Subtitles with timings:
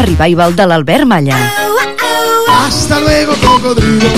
[0.00, 1.36] Revival de l'Albert Malla.
[2.66, 4.08] Hasta luego, cocodrilo.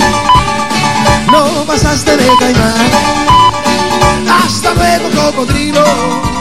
[1.31, 2.73] No pasaste de caimán.
[4.29, 6.34] Hasta luego, cocodrilo.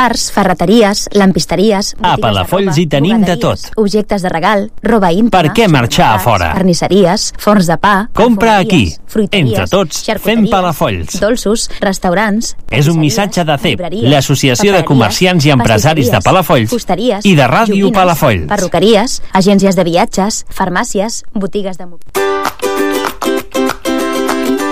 [0.00, 1.90] Bars, ferreteries, lampisteries...
[2.00, 3.66] A Palafolls hi tenim de tot.
[3.76, 5.34] Objectes de regal, roba íntima...
[5.34, 6.54] Per què marxar a fora?
[6.56, 7.92] Carnisseries, forns de pa...
[8.16, 8.86] Compra aquí.
[9.36, 11.18] Entre tots, fem Palafolls.
[11.20, 12.54] Dolços, restaurants...
[12.72, 16.72] És un missatge de CEP, l'Associació de Comerciants i Empresaris de Palafolls
[17.28, 18.48] i de Ràdio Palafolls.
[18.48, 21.90] Perruqueries, agències de viatges, farmàcies, botigues de...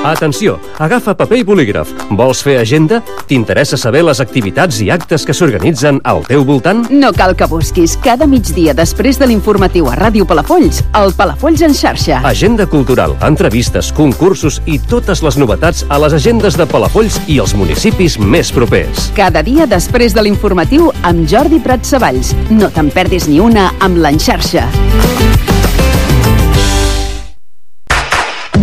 [0.04, 1.90] Atenció, agafa paper i bolígraf.
[2.14, 3.00] Vols fer agenda?
[3.26, 6.84] T'interessa saber les activitats i actes que s'organitzen al teu voltant?
[6.90, 7.96] No cal que busquis.
[8.04, 12.22] Cada migdia després de l'informatiu a Ràdio Palafolls, el Palafolls en xarxa.
[12.28, 17.56] Agenda cultural, entrevistes, concursos i totes les novetats a les agendes de Palafolls i els
[17.58, 19.10] municipis més propers.
[19.18, 22.32] Cada dia després de l'informatiu amb Jordi Prat Savalls.
[22.54, 24.68] No te'n perdis ni una amb l'enxarxa.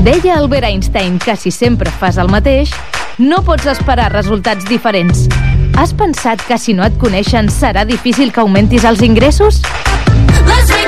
[0.05, 2.69] Deia Albert Einstein que si sempre fas el mateix,
[3.17, 5.23] no pots esperar resultats diferents.
[5.81, 9.63] Has pensat que si no et coneixen serà difícil que augmentis els ingressos?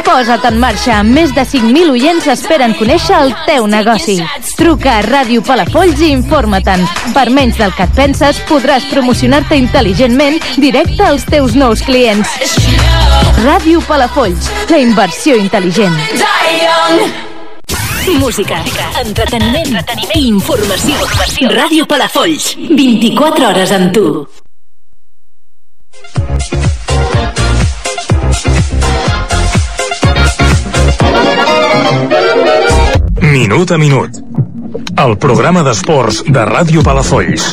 [0.06, 1.00] Posa't en marxa.
[1.02, 4.20] Més de 5.000 oients esperen conèixer el teu negoci.
[4.54, 6.86] Truca a Ràdio Palafolls i informa-te'n.
[7.18, 12.38] Per menys del que et penses, podràs promocionar-te intel·ligentment directe als teus nous clients.
[13.42, 15.98] Ràdio Palafolls, la inversió intel·ligent.
[18.16, 18.64] Música,
[19.02, 20.96] entreteniment, entreteniment i informació.
[20.96, 21.50] informació.
[21.52, 24.28] Ràdio Palafolls, 24 hores amb tu.
[33.22, 34.24] Minut a minut.
[34.98, 37.52] El programa d'esports de Ràdio Palafolls.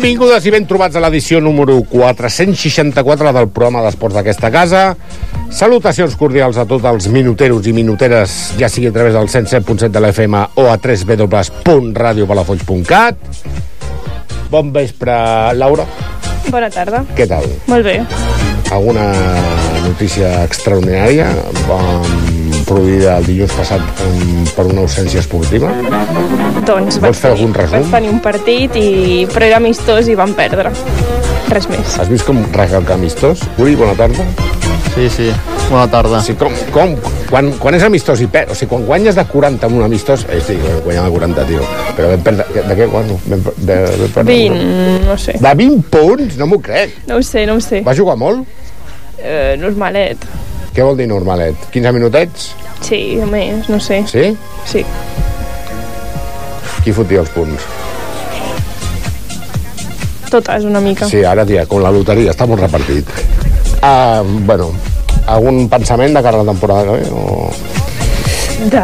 [0.00, 4.96] Benvingudes i ben trobats a l'edició número 464 del programa d'esports d'aquesta casa.
[5.52, 10.00] Salutacions cordials a tots els minuteros i minuteres, ja sigui a través del 107.7 de
[10.00, 13.20] l'FM o a www.radiopalafolls.cat.
[14.48, 15.12] Bon vespre,
[15.60, 15.84] Laura.
[16.48, 17.04] Bona tarda.
[17.12, 17.44] Què tal?
[17.68, 18.00] Molt bé.
[18.72, 19.04] Alguna
[19.84, 21.28] notícia extraordinària
[21.68, 22.39] um,
[22.70, 25.72] produïda el dilluns passat um, per una ausència esportiva?
[26.66, 27.82] Doncs Vols fer algun resum?
[27.82, 29.26] Vaig tenir un partit, i...
[29.30, 30.72] però era amistós i van perdre.
[31.50, 31.98] Res més.
[31.98, 33.42] Has vist com recalca amistós?
[33.58, 34.26] Uri, bona tarda.
[34.94, 35.28] Sí, sí,
[35.70, 36.20] bona tarda.
[36.22, 36.94] Sí, com, com,
[37.30, 40.24] quan, quan és amistós i perd, o sigui, quan guanyes de 40 amb un amistós,
[40.30, 41.66] eh, sí, guanyar de 40, tio,
[41.96, 43.18] però vam perdre, de què guanyo?
[43.26, 44.64] Vam, de, vam perdre 20,
[45.06, 45.36] no sé.
[45.42, 46.38] De 20 punts?
[46.40, 46.98] No m'ho crec.
[47.10, 47.84] No ho sé, no ho sé.
[47.86, 48.46] Va jugar molt?
[49.22, 50.26] Eh, normalet.
[50.74, 51.68] Què vol dir normalet?
[51.74, 52.50] 15 minutets?
[52.86, 53.00] Sí,
[53.30, 54.02] més, no sé.
[54.08, 54.30] Sí?
[54.70, 54.84] Sí.
[56.84, 57.66] Qui fotia els punts?
[60.30, 61.08] Totes, una mica.
[61.10, 63.08] Sí, ara, tia, com la loteria, està molt repartit.
[63.82, 64.70] Uh, bueno,
[65.26, 67.10] algun pensament de cara a la temporada que ve?
[67.10, 67.50] O...
[68.60, 68.80] De,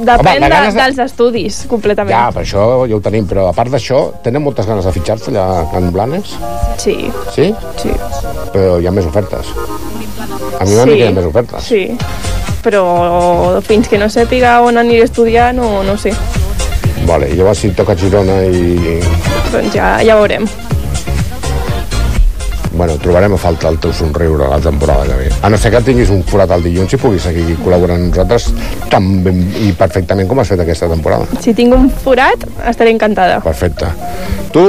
[0.00, 2.14] depèn Home, de de, dels estudis, completament.
[2.14, 5.28] Ja, per això ja ho tenim, però a part d'això, tenen moltes ganes de fitxar-se
[5.34, 6.32] allà a Can Blanes?
[6.80, 6.96] Sí.
[7.34, 7.50] Sí?
[7.82, 7.92] Sí.
[8.54, 9.52] Però hi ha més ofertes.
[10.60, 11.12] A mi m'ha sí.
[11.18, 11.68] més ofertes.
[11.68, 11.84] Sí.
[12.64, 16.14] Però fins que no sàpiga on aniré a estudiar, no, no ho sé.
[17.08, 18.98] Vale, llavors si toca Girona i...
[19.52, 20.48] Doncs ja, ja veurem.
[22.80, 25.26] Bueno, trobarem a falta el teu somriure la temporada que ve.
[25.44, 28.46] A no ser que tinguis un forat al dilluns i puguis seguir col·laborant amb nosaltres
[28.88, 31.28] tan ben i perfectament com has fet aquesta temporada.
[31.44, 33.42] Si tinc un forat, estaré encantada.
[33.44, 33.90] Perfecte.
[34.54, 34.64] Tu,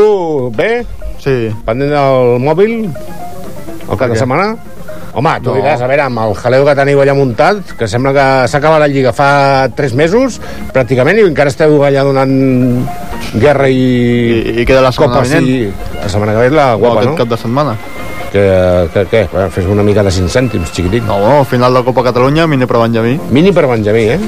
[0.60, 0.84] bé?
[1.24, 1.38] Sí.
[1.64, 2.76] Pendent del mòbil?
[2.92, 4.50] El cap de setmana?
[5.14, 5.56] Home, tu No.
[5.56, 5.62] no.
[5.62, 8.84] diràs, a veure, amb el jaleo que teniu allà muntat, que sembla que s'ha acabat
[8.84, 10.42] la Lliga fa 3 mesos,
[10.76, 12.36] pràcticament, i encara esteu allà donant
[13.40, 13.80] guerra i...
[13.80, 15.48] I, i queda la setmana copes vinent?
[15.48, 15.98] i...
[16.02, 17.18] La setmana que ve és la guapa, aquest no?
[17.24, 17.76] cap de setmana.
[18.32, 19.28] Que, que?
[19.32, 21.04] Bueno, fes una mica de 5 cèntims, xiquitit.
[21.04, 23.20] No, bueno, final de Copa Catalunya, mini per Benjamí.
[23.30, 24.20] Mini per Benjamí, eh?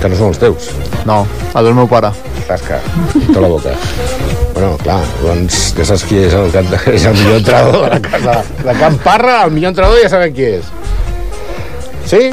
[0.00, 0.70] Que no són els teus.
[1.06, 1.22] No,
[1.54, 2.10] el del meu pare.
[2.48, 2.80] Tasca,
[3.14, 3.76] tota la boca.
[4.54, 6.50] Bueno, clar, doncs ja saps qui és el,
[6.96, 8.34] és el millor entrenador de la casa.
[8.64, 10.74] De Can Parra, el millor entrenador ja sabem qui és.
[12.10, 12.24] Sí?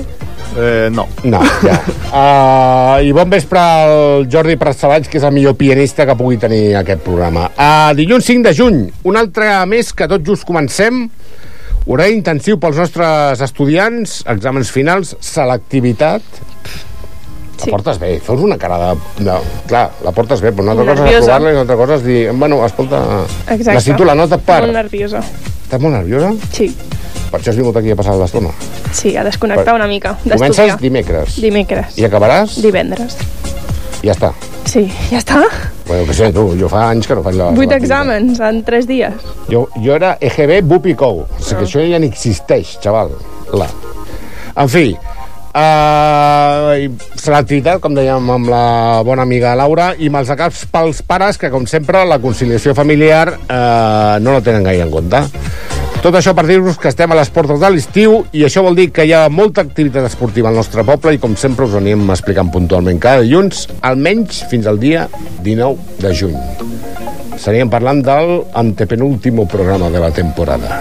[0.57, 1.07] Eh, no.
[1.23, 1.77] No, ja.
[2.11, 6.75] Uh, I bon vespre al Jordi Pratsavalls, que és el millor pianista que pugui tenir
[6.81, 7.47] aquest programa.
[7.55, 11.05] Uh, dilluns 5 de juny, un altre mes que tot just comencem,
[11.89, 16.21] Horari intensiu pels nostres estudiants, exàmens finals, selectivitat...
[17.61, 19.33] La portes bé, fos una cara de, de...
[19.69, 22.05] Clar, la portes bé, però una altra cosa és aprovar-la i una altra cosa és
[22.05, 22.21] dir...
[22.33, 23.01] Bueno, escolta,
[23.45, 23.75] Exacte.
[23.75, 24.63] necessito la nota per...
[24.65, 25.21] Molt nerviosa.
[25.65, 26.31] Estàs molt nerviosa?
[26.57, 26.71] Sí,
[27.31, 28.49] Per això has vingut aquí a passar l'estona.
[28.91, 31.37] sí, a desconnectar Per- una mica, Comences dimecres.
[31.41, 31.97] Dimecres.
[31.97, 32.57] I acabaràs?
[32.61, 33.15] Divendres.
[34.03, 34.31] I ja està.
[34.65, 35.39] Sí, ja està.
[35.87, 37.49] Bueno, que sé, tu, jo fa anys que no faig la...
[37.55, 39.13] Vuit la- exàmens en tres dies.
[39.49, 41.23] Jo, jo era EGB, BUP i COU.
[41.23, 43.11] O sigui que això ja ni existeix, xaval.
[43.53, 43.67] La.
[44.55, 44.91] En fi,
[45.55, 46.71] uh,
[47.19, 48.63] selectivitat, com dèiem amb la
[49.07, 54.33] bona amiga Laura, i malsacaps pels pares, que com sempre la conciliació familiar uh, no
[54.37, 55.23] la tenen gaire en compte.
[56.01, 58.87] Tot això per dir-vos que estem a les portes de l'estiu i això vol dir
[58.89, 62.49] que hi ha molta activitat esportiva al nostre poble i com sempre us anem explicant
[62.49, 65.03] puntualment cada dilluns, almenys fins al dia
[65.45, 66.39] 19 de juny.
[67.37, 68.33] Estaríem parlant del
[68.63, 70.79] antepenúltimo programa de la temporada.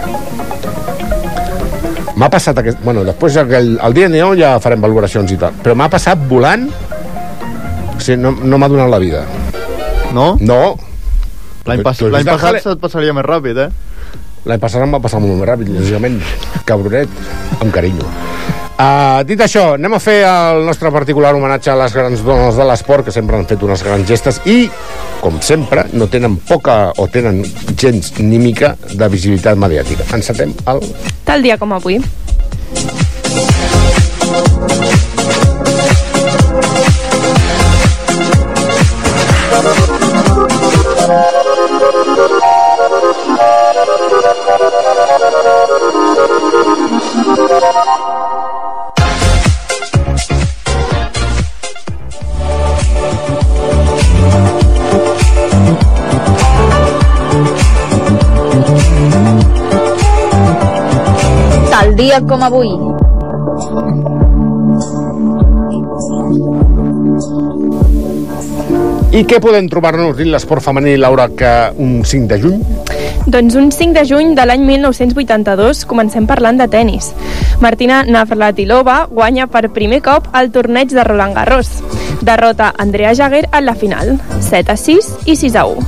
[2.17, 2.81] M'ha passat aquest...
[2.81, 6.65] Bueno, després el, el dia 19 ja farem valoracions i tal, però m'ha passat volant...
[7.93, 9.21] O sigui, no, no m'ha donat la vida.
[10.17, 10.33] No?
[10.41, 10.59] No.
[11.69, 13.90] L'any pas el passat se't passaria més ràpid, eh?
[14.49, 16.17] L'any passat em va passar molt més ràpid, lògicament.
[16.65, 17.11] Cabronet,
[17.59, 18.07] amb carinyo.
[18.81, 22.65] Uh, dit això, anem a fer el nostre particular homenatge a les grans dones de
[22.65, 24.65] l'esport, que sempre han fet unes grans gestes, i,
[25.21, 27.43] com sempre, no tenen poca o tenen
[27.77, 30.09] gens ni mica de visibilitat mediàtica.
[30.17, 30.81] Encetem el...
[31.29, 32.01] Tal dia com avui.
[45.21, 45.29] Tal
[61.93, 62.73] dia com avui.
[69.11, 72.65] I què podem trobar-nos dins l'esport femení, Laura, que un 5 de juny?
[73.25, 77.11] Doncs un 5 de juny de l'any 1982 comencem parlant de tennis.
[77.61, 81.69] Martina Navratilova guanya per primer cop el torneig de Roland Garros.
[82.21, 85.85] Derrota Andrea Jaguer en la final, 7 a 6 i 6 a 1.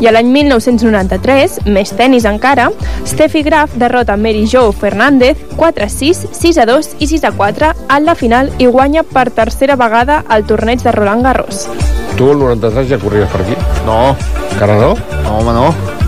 [0.00, 2.68] I a l'any 1993, més tennis encara,
[3.08, 7.32] Steffi Graf derrota Mary Jo Fernández 4 a 6, 6 a 2 i 6 a
[7.36, 11.68] 4 en la final i guanya per tercera vegada el torneig de Roland Garros.
[12.16, 13.56] Tu el 93 ja corries per aquí?
[13.86, 14.16] No.
[14.52, 14.94] Encara no?
[15.24, 15.99] No, home, no.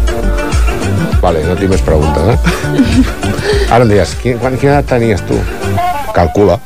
[1.22, 2.38] Vale, no tinc més preguntes, eh?
[3.72, 5.38] Ara em digues, quin, quan, quina edat tenies tu?
[6.16, 6.58] Calcula.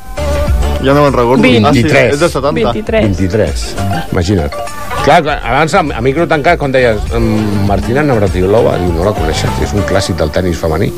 [0.81, 1.43] Ja no me'n recordo.
[1.45, 2.15] Ah, sí, 23.
[2.15, 2.73] és de 70.
[3.05, 3.67] 23.
[4.13, 4.57] Imagina't.
[5.05, 9.53] Clar, abans a, a micro tancat, quan deies mm, Martina Navratilova, diu, no la coneixes,
[9.63, 10.89] és un clàssic del tennis femení.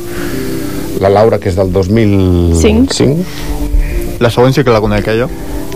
[1.04, 2.96] La Laura, que és del 2005.
[2.96, 4.18] Cinc.
[4.24, 5.30] La següent sí que la conec, eh, jo.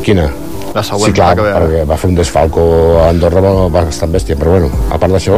[0.04, 0.26] Quina?
[0.74, 2.64] La següent, Sí, clar, la que ve perquè va fer un desfalco
[3.04, 5.38] a Andorra va- bastant bèstia, però bueno, a part d'això,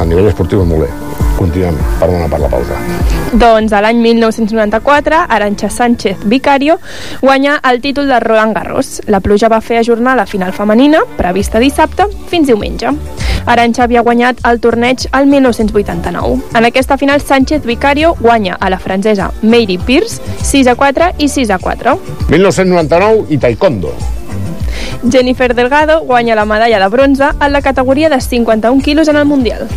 [0.00, 1.28] a nivell esportiu és molt bé.
[1.40, 2.76] Continuem, perdona per la pausa.
[3.40, 6.76] Doncs a l'any 1994, Aranxa Sánchez Vicario
[7.22, 9.00] guanya el títol de Roland Garros.
[9.06, 12.92] La pluja va fer ajornar la final femenina, prevista dissabte, fins diumenge.
[13.46, 16.44] Aranxa havia guanyat el torneig al 1989.
[16.60, 21.28] En aquesta final, Sánchez Vicario guanya a la francesa Mary Pierce 6 a 4 i
[21.28, 21.98] 6 a 4.
[22.28, 23.94] 1999 i taekwondo.
[25.10, 29.24] Jennifer Delgado guanya la medalla de bronze en la categoria de 51 quilos en el
[29.24, 29.68] Mundial.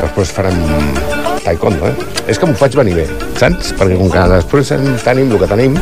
[0.00, 0.56] Després farem
[1.44, 2.08] taekwondo, eh?
[2.30, 3.06] És que m'ho faig venir bé,
[3.40, 3.74] saps?
[3.78, 4.72] Perquè com que després
[5.04, 5.76] tenim el que tenim,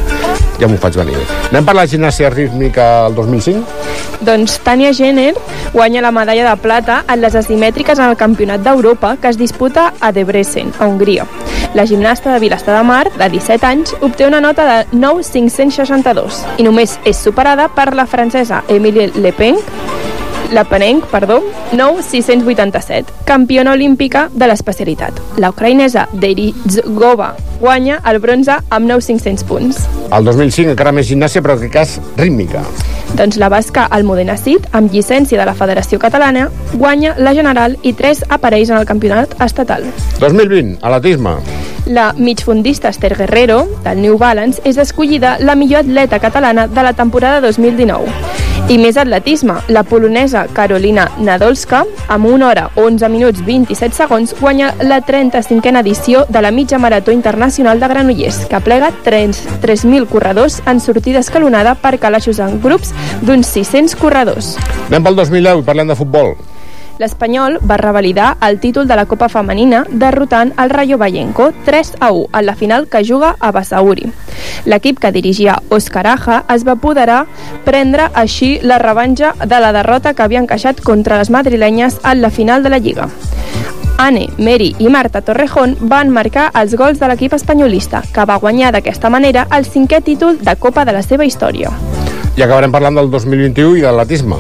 [0.58, 1.26] ja m'ho faig venir bé.
[1.52, 3.78] Anem per la gimnàsia rítmica el 2005?
[4.26, 5.34] Doncs Tania Jenner
[5.72, 9.92] guanya la medalla de plata en les asimètriques en el Campionat d'Europa que es disputa
[10.00, 11.26] a Debrecen, a Hongria.
[11.74, 16.66] La gimnasta de Vilastar de Mar, de 17 anys, obté una nota de 9.562 i
[16.66, 19.62] només és superada per la francesa Emilie Lepenc,
[20.52, 25.18] Lapenenc, perdó, 9.687, campiona olímpica de l'especialitat.
[25.36, 29.82] La ucraïnesa Derizgova guanya el bronze amb 9.500 punts.
[30.14, 32.62] El 2005 encara més gimnàsia, però en aquest cas rítmica.
[33.18, 37.94] Doncs la basca Almudena Cid, amb llicència de la Federació Catalana, guanya la general i
[37.96, 39.86] tres aparells en el campionat estatal.
[40.20, 41.38] 2020, atletisme.
[41.88, 46.92] La migfundista Esther Guerrero, del New Balance, és escollida la millor atleta catalana de la
[46.92, 48.27] temporada 2019.
[48.68, 54.74] I més atletisme, la polonesa Carolina Nadolska, amb 1 hora 11 minuts 27 segons, guanya
[54.82, 60.60] la 35a edició de la mitja marató internacional de Granollers, que plega 3 3.000 corredors
[60.66, 64.58] en sortida escalonada per calaixos en grups d'uns 600 corredors.
[64.90, 66.36] Anem pel 2010 i parlem de futbol.
[66.98, 72.10] L'Espanyol va revalidar el títol de la Copa Femenina derrotant el Rayo Vallenco 3 a
[72.10, 74.10] 1 en la final que juga a Basauri.
[74.66, 77.26] L'equip que dirigia Òscar Aja es va apoderar
[77.64, 82.30] prendre així la revanxa de la derrota que havia encaixat contra les madrilenyes en la
[82.30, 83.08] final de la Lliga.
[83.98, 88.70] Anne, Mary i Marta Torrejón van marcar els gols de l'equip espanyolista, que va guanyar
[88.74, 91.70] d'aquesta manera el cinquè títol de Copa de la seva història.
[92.38, 94.38] I acabarem parlant del 2021 i de l'atisme.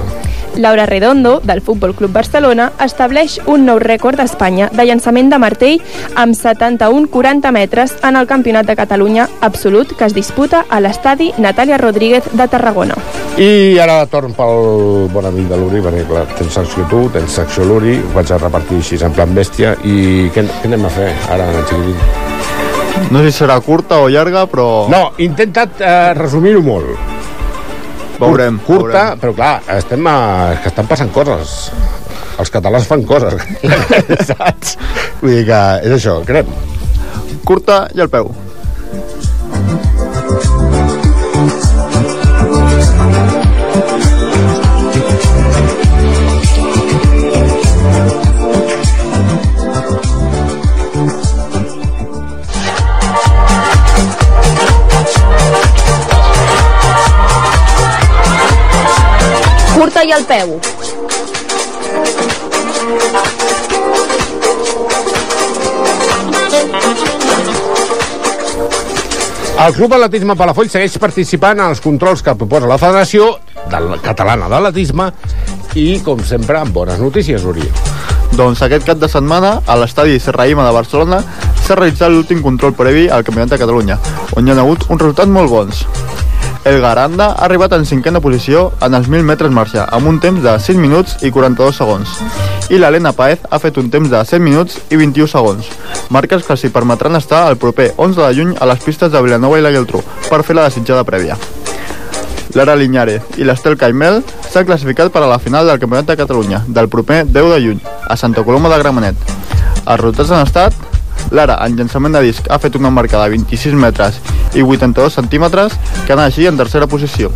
[0.58, 5.78] Laura Redondo, del Futbol Club Barcelona, estableix un nou rècord d'Espanya de llançament de martell
[6.18, 11.78] amb 71-40 metres en el Campionat de Catalunya absolut que es disputa a l'estadi Natàlia
[11.78, 12.98] Rodríguez de Tarragona.
[13.38, 17.64] I ara torn pel bon amic de l'Uri, perquè clar, tens secció tu, tens secció
[17.64, 21.12] l'Uri, ho vaig a repartir així en plan bèstia, i què, què anem a fer
[21.30, 22.26] ara, xiquitín?
[23.12, 24.88] No sé si serà curta o llarga, però...
[24.90, 27.17] No, intenta't eh, resumir-ho molt.
[28.18, 28.58] Veurem.
[28.66, 29.22] Curta, veurem.
[29.22, 30.16] però clar, estem a...
[30.62, 31.54] que estan passant coses.
[32.38, 33.38] Els catalans fan coses,
[34.30, 34.76] saps?
[35.22, 36.50] Vull dir que és això, crem.
[37.46, 38.30] Curta i al peu.
[59.78, 60.56] Curta i al peu.
[69.58, 73.30] El Club Atletisme Palafolls segueix participant en els controls que proposa la Federació
[73.70, 75.12] del Catalana d'Atletisme
[75.78, 77.70] i, com sempre, amb bones notícies, Uri.
[78.34, 81.22] Doncs aquest cap de setmana, a l'estadi Serraïma de Barcelona,
[81.62, 84.02] s'ha realitzat l'últim control previ al Campionat de Catalunya,
[84.34, 85.86] on hi ha hagut uns resultats molt bons.
[86.64, 90.42] El Garanda ha arribat en cinquena posició en els 1.000 metres marxa, amb un temps
[90.42, 92.16] de 6 minuts i 42 segons.
[92.68, 95.70] I l'Helena Paez ha fet un temps de 7 minuts i 21 segons,
[96.10, 99.58] marques que s'hi permetran estar el proper 11 de juny a les pistes de Vilanova
[99.58, 101.38] i la Geltrú per fer la desitjada prèvia.
[102.56, 106.62] Lara Liñare i l'Estel Caimel s'han classificat per a la final del Campionat de Catalunya
[106.66, 109.16] del proper 10 de juny a Santa Coloma de Gramenet.
[109.84, 110.87] Els resultats han estat
[111.30, 114.20] Lara, en llançament de disc, ha fet una marca de 26 metres
[114.54, 117.32] i 82 centímetres, que anar així en tercera posició.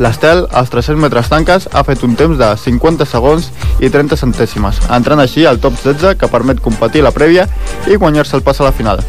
[0.00, 3.50] L'Estel, als 300 metres tanques, ha fet un temps de 50 segons
[3.84, 7.44] i 30 centèsimes, entrant així al top 16 que permet competir la prèvia
[7.86, 9.04] i guanyar-se el pas a la final.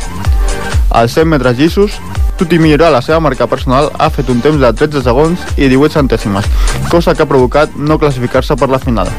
[0.89, 1.95] Als 100 metres llissos,
[2.41, 5.95] Tuti Millora, la seva marca personal, ha fet un temps de 13 segons i 18
[6.01, 6.51] centèsimes,
[6.91, 9.11] cosa que ha provocat no classificar-se per la final.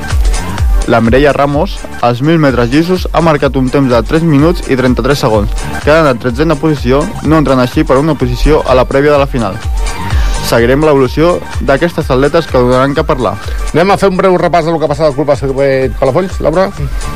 [0.88, 4.76] La Mireia Ramos, als 1.000 metres llissos, ha marcat un temps de 3 minuts i
[4.76, 5.52] 33 segons,
[5.84, 9.30] quedant en tretzena posició, no entrant així per una posició a la prèvia de la
[9.30, 9.60] final.
[10.48, 13.36] Seguirem l'evolució d'aquestes atletes que donaran que parlar.
[13.72, 16.66] Anem a fer un breu repàs del que ha passat al Club Bàsquet Palafolls, Laura?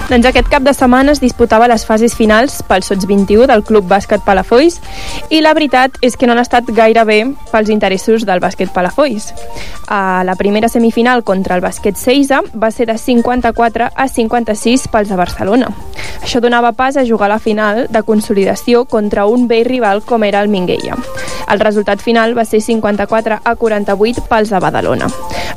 [0.09, 3.88] Doncs aquest cap de setmana es disputava les fases finals pel Sots 21 del Club
[3.90, 4.78] Bàsquet Palafolls
[5.28, 7.18] i la veritat és que no han estat gaire bé
[7.50, 9.33] pels interessos del bàsquet Palafolls.
[9.88, 15.11] A la primera semifinal contra el bàsquet Seiza va ser de 54 a 56 pels
[15.11, 15.73] de Barcelona.
[16.23, 20.40] Això donava pas a jugar la final de consolidació contra un vell rival com era
[20.40, 20.97] el Minguella.
[21.50, 25.06] El resultat final va ser 54 a 48 pels de Badalona.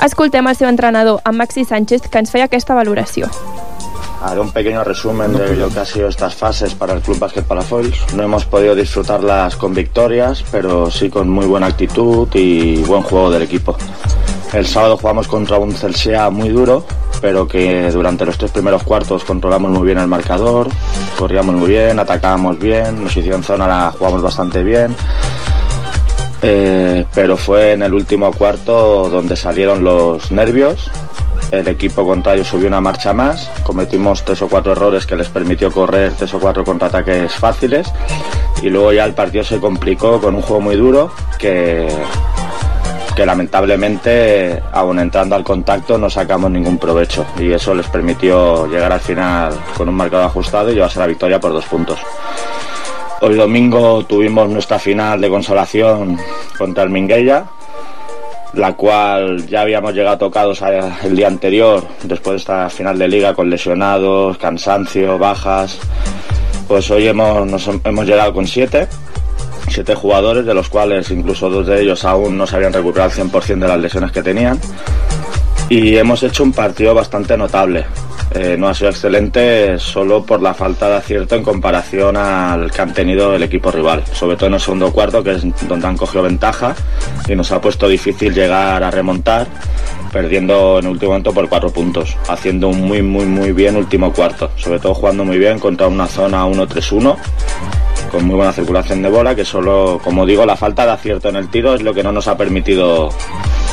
[0.05, 3.27] Escoltem el seu entrenador, en Maxi Sánchez, que ens feia aquesta valoració.
[4.21, 7.45] Haré un pequeño resumen de lo que ha sido estas fases para el Club Básquet
[7.45, 8.13] Palafoils.
[8.13, 13.31] No hemos podido disfrutarlas con victorias, pero sí con muy buena actitud y buen juego
[13.31, 13.77] del equipo.
[14.51, 16.83] El sábado jugamos contra un Celsea muy duro,
[17.21, 20.67] pero que durante los tres primeros cuartos controlamos muy bien el marcador,
[21.17, 24.95] corríamos muy bien, atacábamos bien, nos hicieron zona, la jugamos bastante bien.
[26.41, 30.89] Eh, pero fue en el último cuarto donde salieron los nervios.
[31.51, 35.71] El equipo contrario subió una marcha más, cometimos tres o cuatro errores que les permitió
[35.71, 37.91] correr tres o cuatro contraataques fáciles
[38.61, 41.87] y luego ya el partido se complicó con un juego muy duro que,
[43.15, 48.91] que lamentablemente, aún entrando al contacto, no sacamos ningún provecho y eso les permitió llegar
[48.91, 51.99] al final con un marcador ajustado y llevarse la victoria por dos puntos.
[53.21, 56.17] Hoy domingo tuvimos nuestra final de consolación
[56.57, 57.47] contra el Minguella,
[58.53, 60.61] la cual ya habíamos llegado tocados
[61.03, 65.79] el día anterior, después de esta final de liga con lesionados, cansancio, bajas.
[66.69, 68.87] Pues hoy hemos, hemos llegado con siete,
[69.67, 73.17] siete jugadores, de los cuales incluso dos de ellos aún no se habían recuperado al
[73.17, 74.57] 100% de las lesiones que tenían.
[75.69, 77.85] Y hemos hecho un partido bastante notable.
[78.31, 82.81] Eh, no ha sido excelente solo por la falta de acierto en comparación al que
[82.81, 85.97] han tenido el equipo rival, sobre todo en el segundo cuarto, que es donde han
[85.97, 86.75] cogido ventaja
[87.27, 89.47] y nos ha puesto difícil llegar a remontar.
[90.11, 94.11] perdiendo en el último momento por cuatro puntos, haciendo un muy, muy, muy bien último
[94.11, 97.15] cuarto, sobre todo jugando muy bien contra una zona 1-3-1
[98.09, 101.35] con muy buena circulación de bola, que solo, como digo, la falta de acierto en
[101.35, 103.09] el tiro es lo que no nos ha permitido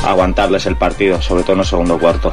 [0.05, 2.31] aguantarles el partido, sobre todo en el segundo cuarto.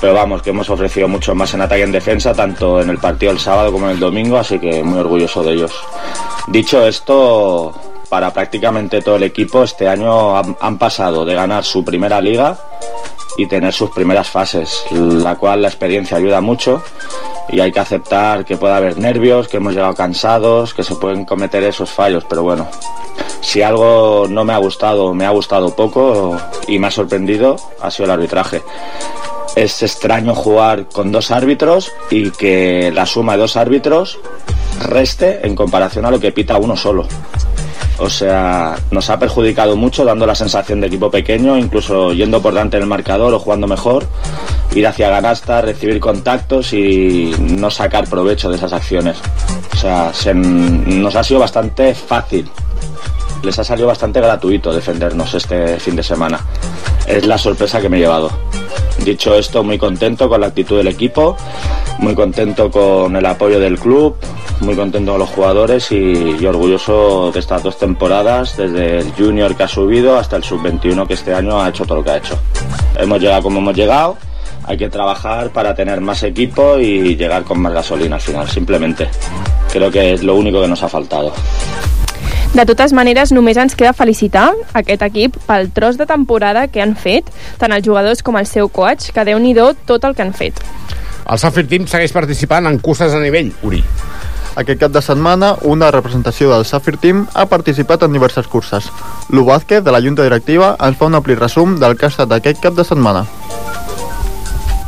[0.00, 2.98] Pero vamos, que hemos ofrecido mucho más en ataque y en defensa, tanto en el
[2.98, 5.72] partido el sábado como en el domingo, así que muy orgulloso de ellos.
[6.48, 7.72] Dicho esto,
[8.08, 12.58] para prácticamente todo el equipo este año han, han pasado de ganar su primera liga
[13.36, 16.82] y tener sus primeras fases, la cual la experiencia ayuda mucho
[17.48, 21.24] y hay que aceptar que puede haber nervios, que hemos llegado cansados, que se pueden
[21.24, 22.66] cometer esos fallos, pero bueno,
[23.40, 26.36] si algo no me ha gustado, me ha gustado poco
[26.66, 28.62] y me ha sorprendido, ha sido el arbitraje.
[29.54, 34.18] Es extraño jugar con dos árbitros y que la suma de dos árbitros
[34.80, 37.06] reste en comparación a lo que pita uno solo.
[37.98, 42.52] O sea, nos ha perjudicado mucho dando la sensación de equipo pequeño, incluso yendo por
[42.52, 44.04] delante del marcador o jugando mejor,
[44.74, 49.18] ir hacia ganasta, recibir contactos y no sacar provecho de esas acciones.
[49.72, 52.48] O sea, se, nos ha sido bastante fácil.
[53.42, 56.40] Les ha salido bastante gratuito defendernos este fin de semana.
[57.06, 58.30] Es la sorpresa que me he llevado.
[59.04, 61.36] Dicho esto, muy contento con la actitud del equipo,
[61.98, 64.16] muy contento con el apoyo del club,
[64.60, 69.64] muy contento con los jugadores y, orgulloso de estas dos temporadas, desde el junior que
[69.64, 72.38] ha subido hasta el sub-21 que este año ha hecho todo lo que ha hecho.
[72.98, 74.16] Hemos llegado como hemos llegado,
[74.66, 79.08] hay que trabajar para tener más equipo y llegar con más gasolina al final, simplemente.
[79.72, 81.32] Creo que es lo único que nos ha faltado.
[82.54, 86.94] De totes maneres, només ens queda felicitar aquest equip pel tros de temporada que han
[86.94, 87.26] fet,
[87.58, 89.56] tant els jugadors com el seu coach, que déu nhi
[89.86, 90.62] tot el que han fet.
[91.26, 93.82] El Safir Team segueix participant en curses a nivell, Uri.
[94.54, 98.86] Aquest cap de setmana, una representació del Safir Team ha participat en diverses curses.
[99.30, 102.30] Lu Vázquez, de la Junta Directiva, ens fa un ampli resum del que ha estat
[102.30, 103.26] aquest cap de setmana.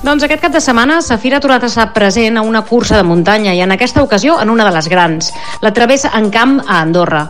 [0.05, 3.05] Doncs aquest cap de setmana Safir ha tornat a estar present a una cursa de
[3.09, 5.31] muntanya i en aquesta ocasió en una de les grans,
[5.63, 7.23] la Travessa en Camp a Andorra.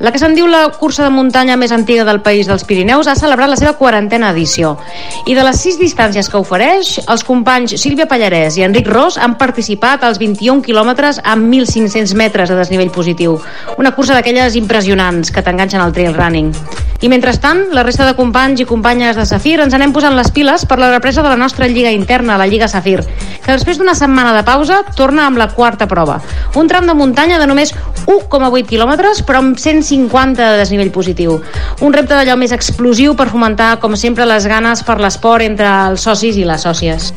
[0.00, 3.18] La que se'n diu la cursa de muntanya més antiga del país dels Pirineus ha
[3.20, 4.78] celebrat la seva quarantena edició.
[5.26, 9.36] I de les sis distàncies que ofereix, els companys Sílvia Pallarès i Enric Ros han
[9.36, 13.36] participat als 21 quilòmetres amb 1.500 metres de desnivell positiu.
[13.76, 16.54] Una cursa d'aquelles impressionants que t'enganxen al trail running.
[17.04, 20.64] I mentrestant, la resta de companys i companyes de Safir ens anem posant les piles
[20.64, 23.02] per la represa de la nostra lliga interna, la Lliga Safir,
[23.44, 26.20] que després d'una setmana de pausa torna amb la quarta prova.
[26.54, 27.74] Un tram de muntanya de només
[28.06, 31.40] 1,8 quilòmetres, però amb 150 de desnivell positiu.
[31.80, 36.00] Un repte d'allò més explosiu per fomentar, com sempre, les ganes per l'esport entre els
[36.00, 37.12] socis i les sòcies.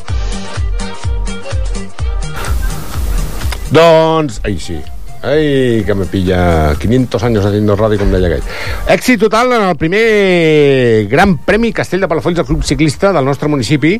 [3.69, 4.79] Doncs, ai sí,
[5.21, 8.45] Ai, que me pilla 500 años haciendo radio, com deia aquell.
[8.87, 13.49] Èxit total en el primer Gran Premi Castell de Palafolls del Club Ciclista del nostre
[13.51, 13.97] municipi,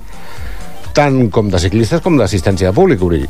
[0.93, 3.25] tant com de ciclistes com d'assistència de públic, Uri.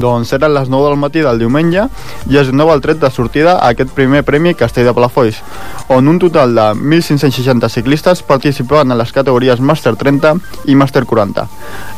[0.00, 1.86] Doncs eren les 9 del matí del diumenge
[2.30, 5.42] i es donava el tret de sortida a aquest primer Premi Castell de Palafolls,
[5.88, 10.36] on un total de 1.560 ciclistes participaven en les categories Màster 30
[10.72, 11.48] i Màster 40.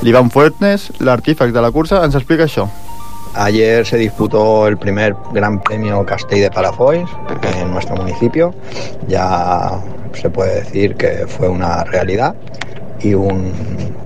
[0.03, 2.69] L'Ivan Fuertes, l'artífex de la cursa, ens explica això.
[3.35, 7.11] Ayer se disputó el primer Gran Premio Castell de Palafois
[7.43, 8.55] en nuestro municipio.
[9.09, 9.81] Ya
[10.15, 12.37] se puede decir que fue una realidad
[13.05, 13.15] y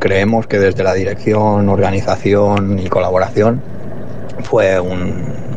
[0.01, 3.63] creemos que desde la dirección, organización y colaboración
[4.43, 5.49] fue un,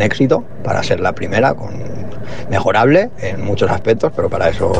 [0.00, 1.70] éxito para ser la primera, con,
[2.50, 4.72] mejorable en muchos aspectos, pero para eso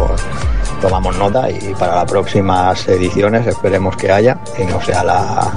[0.81, 5.53] tomamos nota y para las próximas ediciones esperemos que haya y no sea la,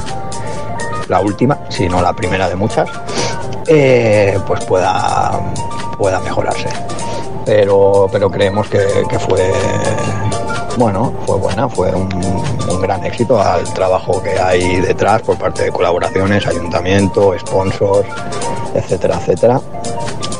[1.07, 2.89] la última, sino la primera de muchas,
[3.67, 5.31] eh, pues pueda,
[5.97, 6.69] pueda mejorarse.
[7.45, 8.79] Pero, pero creemos que
[9.19, 9.51] fue
[10.77, 12.09] bueno, fue buena, fue un,
[12.81, 18.07] gran éxito al trabajo que hay detrás por parte de colaboraciones, ayuntamiento, sponsors,
[18.75, 19.61] etcétera, etcétera,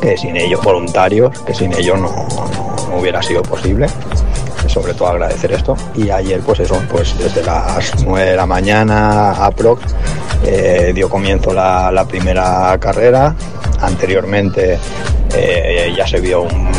[0.01, 3.87] que sin ellos, voluntarios, que sin ellos no, no, hubiera sido posible
[4.67, 5.77] sobre todo agradecer esto.
[5.95, 9.95] Y ayer, pues eso, pues desde las 9 de la mañana aprox
[10.43, 13.35] eh, dio comienzo la, la, primera carrera.
[13.79, 14.77] Anteriormente
[15.33, 16.71] eh, ya se vio un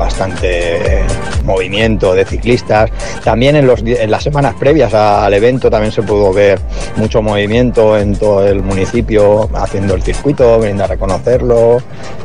[0.00, 1.04] bastante
[1.44, 2.90] movimiento de ciclistas.
[3.22, 6.58] También en, los, en las semanas previas al evento también se pudo ver
[6.96, 11.82] mucho movimiento en todo el municipio haciendo el circuito, viniendo a reconocerlo,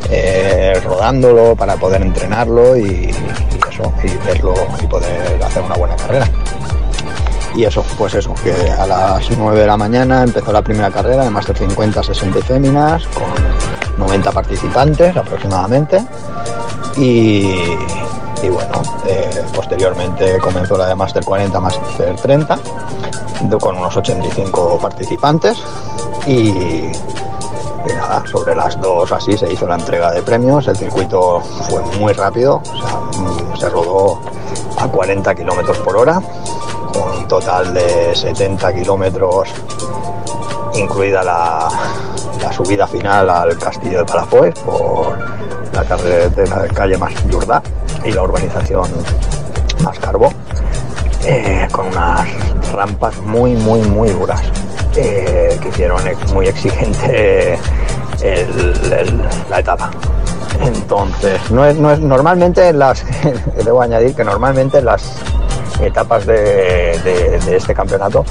[0.09, 3.11] eh, rodándolo para poder entrenarlo y,
[3.69, 6.29] eso, y verlo y poder hacer una buena carrera.
[7.55, 11.23] Y eso, pues eso, que a las 9 de la mañana empezó la primera carrera
[11.23, 13.23] de Master 50, 60 y féminas, con
[13.97, 16.03] 90 participantes aproximadamente.
[16.97, 17.41] Y,
[18.41, 22.59] y bueno, eh, posteriormente comenzó la de Master 40, Master 30,
[23.41, 25.57] de- con unos 85 participantes.
[26.25, 26.91] Y, y
[27.95, 32.13] nada, sobre las dos así se hizo la entrega de premios, el circuito fue muy
[32.13, 32.61] rápido,
[33.17, 34.19] mm, se rodó
[34.79, 36.19] a 40 kilómetros por hora,
[36.93, 39.49] con un total de 70 kilómetros,
[40.73, 41.69] incluida la,
[42.45, 45.17] la subida final al castillo de Palafox por
[45.73, 47.61] la carretera de calle más Jordá
[48.03, 48.87] y la urbanización
[49.83, 50.31] más Carbó,
[51.25, 52.27] eh, con unas
[52.71, 54.41] rampas muy, muy, muy duras,
[54.95, 55.99] eh, que hicieron
[56.33, 57.57] muy exigente
[58.21, 59.89] el- la etapa.
[60.61, 63.03] Entonces, no es, no es, normalmente en las,
[63.65, 65.15] debo añadir que normalmente en las
[65.81, 68.23] etapas de este campeonato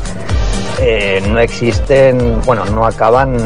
[0.81, 3.37] eh, no existen, bueno, no acaban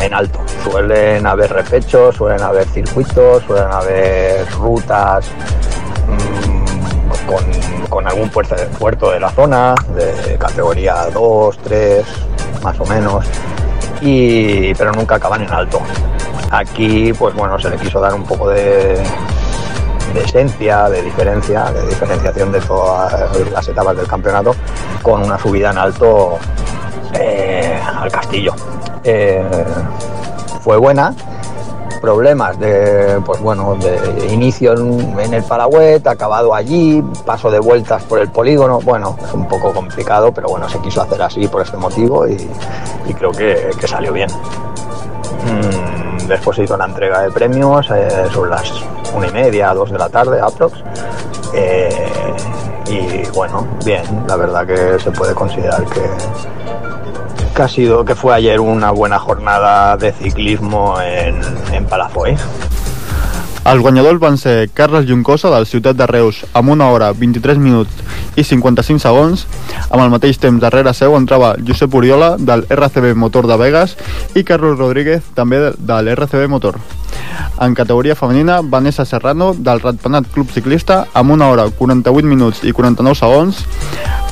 [0.00, 0.40] en alto.
[0.64, 5.30] Suelen haber repechos, suelen haber circuitos, suelen haber rutas
[6.06, 12.04] mm, con, algún puerto, puerto de la zona, de categoría 2, 3,
[12.62, 13.24] más o menos,
[14.00, 15.80] y, pero nunca acaban en alto.
[16.50, 19.02] Aquí, pues bueno, se le quiso dar un poco de,
[20.14, 23.12] de esencia, de diferencia, de diferenciación de todas
[23.50, 24.54] las etapas del campeonato
[25.02, 26.38] con una subida en alto
[27.14, 28.54] eh, al castillo.
[29.04, 29.44] Eh,
[30.62, 31.14] fue buena,
[32.00, 38.18] problemas de pues bueno de inicio en, el Palagüet, acabado allí, paso de vueltas por
[38.20, 41.76] el polígono, bueno, es un poco complicado, pero bueno, se quiso hacer así por este
[41.76, 42.36] motivo y,
[43.18, 44.30] creo que, que salió bien.
[45.44, 48.72] Mm, después se hizo la entrega de premios eh, sobre las
[49.14, 50.82] una y media, dos de la tarde, aprox.
[51.54, 51.88] Eh,
[52.88, 58.60] y bueno, bien, la verdad que se puede considerar que, ha sido, que fue ayer
[58.60, 61.40] una buena jornada de ciclismo en,
[61.72, 62.40] en Palafox.
[63.68, 67.98] Els guanyadors van ser Carles Juncosa del Ciutat de Reus amb una hora 23 minuts
[68.40, 69.42] i 55 segons.
[69.90, 73.92] Amb el mateix temps darrere seu entrava Josep Oriola del RCB Motor de Vegas
[74.32, 76.80] i Carlos Rodríguez també de, de l'RCB Motor.
[77.60, 82.72] En categoria femenina, Vanessa Serrano del Ratpenat Club Ciclista amb una hora 48 minuts i
[82.72, 83.66] 49 segons.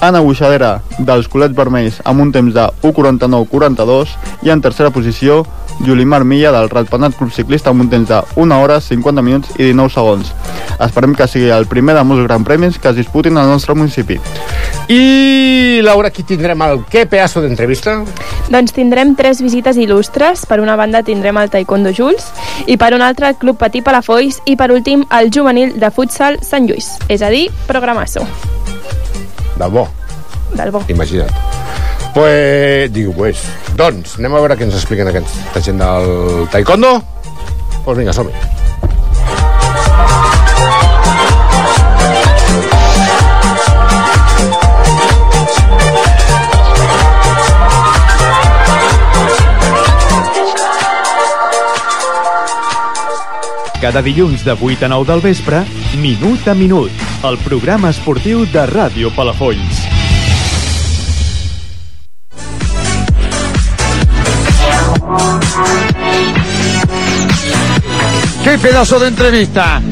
[0.01, 4.17] Anna Buixadera dels Colets Vermells amb un temps de 1.49-42
[4.49, 5.43] i en tercera posició
[5.85, 9.69] Julimar Milla del Ratpenat Club Ciclista amb un temps de 1 hora 50 minuts i
[9.73, 10.33] 19 segons.
[10.81, 14.19] Esperem que sigui el primer de molts grans premis que es disputin al nostre municipi.
[14.89, 17.99] I, Laura, aquí tindrem el què pedazo d'entrevista?
[18.49, 20.47] Doncs tindrem tres visites il·lustres.
[20.47, 22.29] Per una banda tindrem el Taekwondo Jules
[22.67, 26.39] i per una altra el Club Patí Palafolls i per últim el juvenil de futsal
[26.47, 26.93] Sant Lluís.
[27.09, 28.23] És a dir, programasso.
[29.59, 29.89] Del bo,
[30.55, 30.85] Del bo.
[30.89, 31.66] imagina't.
[32.17, 33.43] Pues, diu, pues,
[33.77, 36.95] doncs, anem a veure què ens expliquen aquesta gent del taekwondo.
[37.85, 38.33] Pues vinga, som-hi.
[53.83, 55.67] Cada dilluns de 8 a 9 del vespre,
[56.01, 59.76] Minut a Minut, el programa esportiu de Ràdio Palafolls.
[68.47, 69.83] ¡Qué pedazo de entrevista!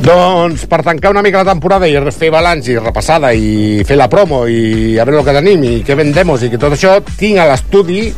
[0.00, 4.08] Doncs per tancar una mica la temporada i fer balanç i repassada i fer la
[4.08, 7.36] promo i a veure el que tenim i què vendemos i que tot això, tinc
[7.36, 8.14] a l'estudi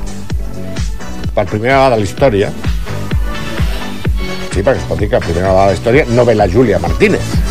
[1.34, 2.54] per primera vegada a la història
[4.54, 6.46] sí, perquè es pot dir que per primera vegada a la història no ve la
[6.46, 7.47] Júlia Martínez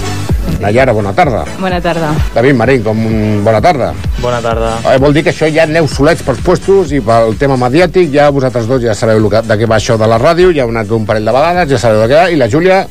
[0.62, 2.12] Nayara, bona tarda Bona tarda.
[2.34, 2.98] David Marín, com
[3.46, 3.92] bona tarda
[4.22, 4.72] Bona tarda.
[4.90, 8.32] Eh, vol dir que això ja aneu solets pels puestos i pel tema mediàtic, ja
[8.34, 10.74] vosaltres dos ja sabeu lo que, de què va això de la ràdio, ja heu
[10.74, 12.82] anat un parell de vegades, ja sabeu de què va, i la Júlia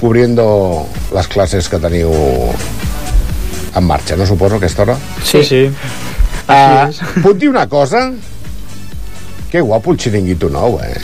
[0.00, 0.46] cubriendo
[1.14, 2.12] les classes que teniu
[3.74, 4.96] en marxa, no suposo, a aquesta hora?
[5.22, 5.64] Sí, sí.
[6.50, 8.08] Uh, puc dir una cosa?
[9.50, 10.94] Que guapo el xiringuito nou, eh?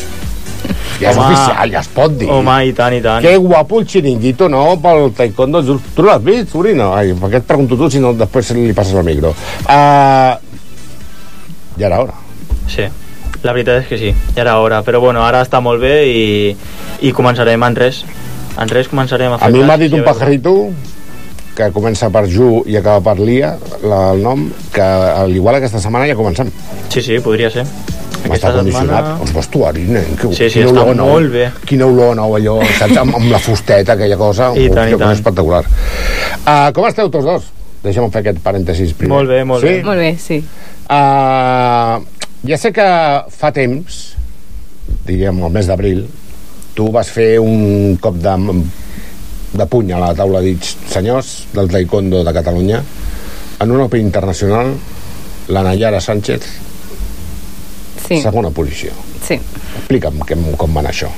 [1.01, 1.27] Ja és Home.
[1.27, 2.29] oficial, ja es pot dir.
[2.33, 3.25] Home, i tant, i tant.
[3.25, 5.63] Que guapo el xiringuito nou pel taekwondo.
[5.95, 6.93] Tu l'has vist, sobrino?
[6.97, 9.35] Ai, per què et pregunto tu si no després li passes el micro?
[9.67, 10.37] Uh,
[11.77, 12.17] ja era hora.
[12.73, 12.89] Sí,
[13.43, 16.57] la veritat és que sí, ja era hora, però bueno, ara està molt bé i,
[17.05, 18.05] i començarem en res.
[18.57, 20.57] En res començarem a fer A mi m'ha dit un pajarito
[21.57, 25.81] que comença per Ju i acaba per Lia, la, el nom, que al igual aquesta
[25.81, 26.51] setmana ja comencem.
[26.93, 27.65] Sí, sí, podria ser.
[28.31, 29.11] M'està condicionat.
[29.25, 30.09] Els vestuaris, nen.
[30.21, 31.09] Que, Sí, sí, quina olor nou.
[31.15, 31.47] molt bé.
[31.67, 32.97] Quina olor nou, allò, saps?
[33.03, 34.51] Amb, amb la fusteta, aquella cosa.
[34.57, 35.13] I tant, i tant.
[35.13, 35.65] espectacular.
[36.47, 37.49] Uh, com esteu tots dos?
[37.87, 39.15] Deixa'm fer aquest parèntesis primer.
[39.15, 39.69] Molt bé, molt sí?
[39.77, 39.83] bé.
[39.87, 40.43] Molt bé, sí.
[40.91, 42.03] Uh,
[42.47, 42.85] Ja sé que
[43.35, 43.95] fa temps,
[45.09, 46.05] diguem, el mes d'abril,
[46.77, 48.35] tu vas fer un cop de,
[49.57, 52.83] de puny a la taula dits senyors del taekwondo de Catalunya
[53.65, 54.75] en un Open internacional
[55.49, 56.47] la Nayara Sánchez
[58.09, 58.21] Sí.
[58.23, 58.91] segona posició
[59.27, 59.35] Sí.
[59.79, 61.09] explica'm que, com va anar això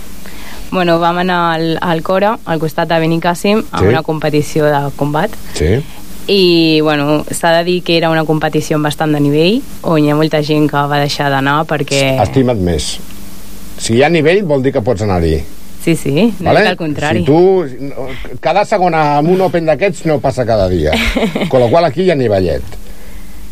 [0.70, 3.86] Bueno, vam anar al, al Cora, al costat de Benicàssim, a Sí.
[3.86, 5.30] una competició de combat.
[5.54, 5.78] sí?
[6.30, 10.10] I, bueno, s'ha de dir que era una competició amb bastant de nivell, on hi
[10.10, 12.20] ha molta gent que va deixar d'anar perquè...
[12.20, 12.98] estima't més
[13.78, 15.38] si hi ha nivell vol dir que pots anar-hi
[15.82, 16.66] Sí, sí, no vale?
[16.68, 17.20] al contrari.
[17.20, 17.64] Si tu,
[18.40, 20.90] cada segona amb un Open d'aquests no passa cada dia.
[21.48, 22.60] Con lo qual aquí hi ha nivellet.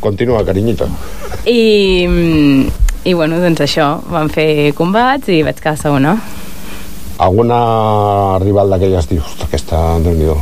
[0.01, 0.87] Continua, carinyito.
[1.47, 2.69] I, mm,
[3.07, 6.17] I, bueno, doncs això, vam fer combats i vaig quedar segona.
[7.23, 7.59] Alguna
[8.43, 10.35] rival d'aquelles dius, "Ostres, aquesta, déu nhi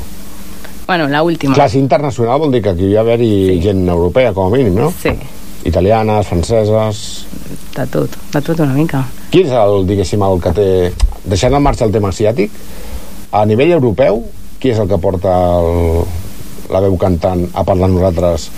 [0.87, 1.55] Bueno, la última.
[1.55, 3.61] Classe internacional vol dir que aquí hi ha haver-hi sí.
[3.63, 4.93] gent europea, com a mínim, no?
[5.01, 5.13] Sí.
[5.65, 7.27] Italianes, franceses...
[7.75, 9.01] De tot, de tot una mica.
[9.31, 10.67] Qui és el, diguéssim, el que té...
[11.25, 12.53] Deixant al marxa el tema asiàtic,
[13.33, 14.21] a nivell europeu,
[14.61, 16.05] qui és el que porta el,
[16.71, 18.51] la veu cantant a parlar nosaltres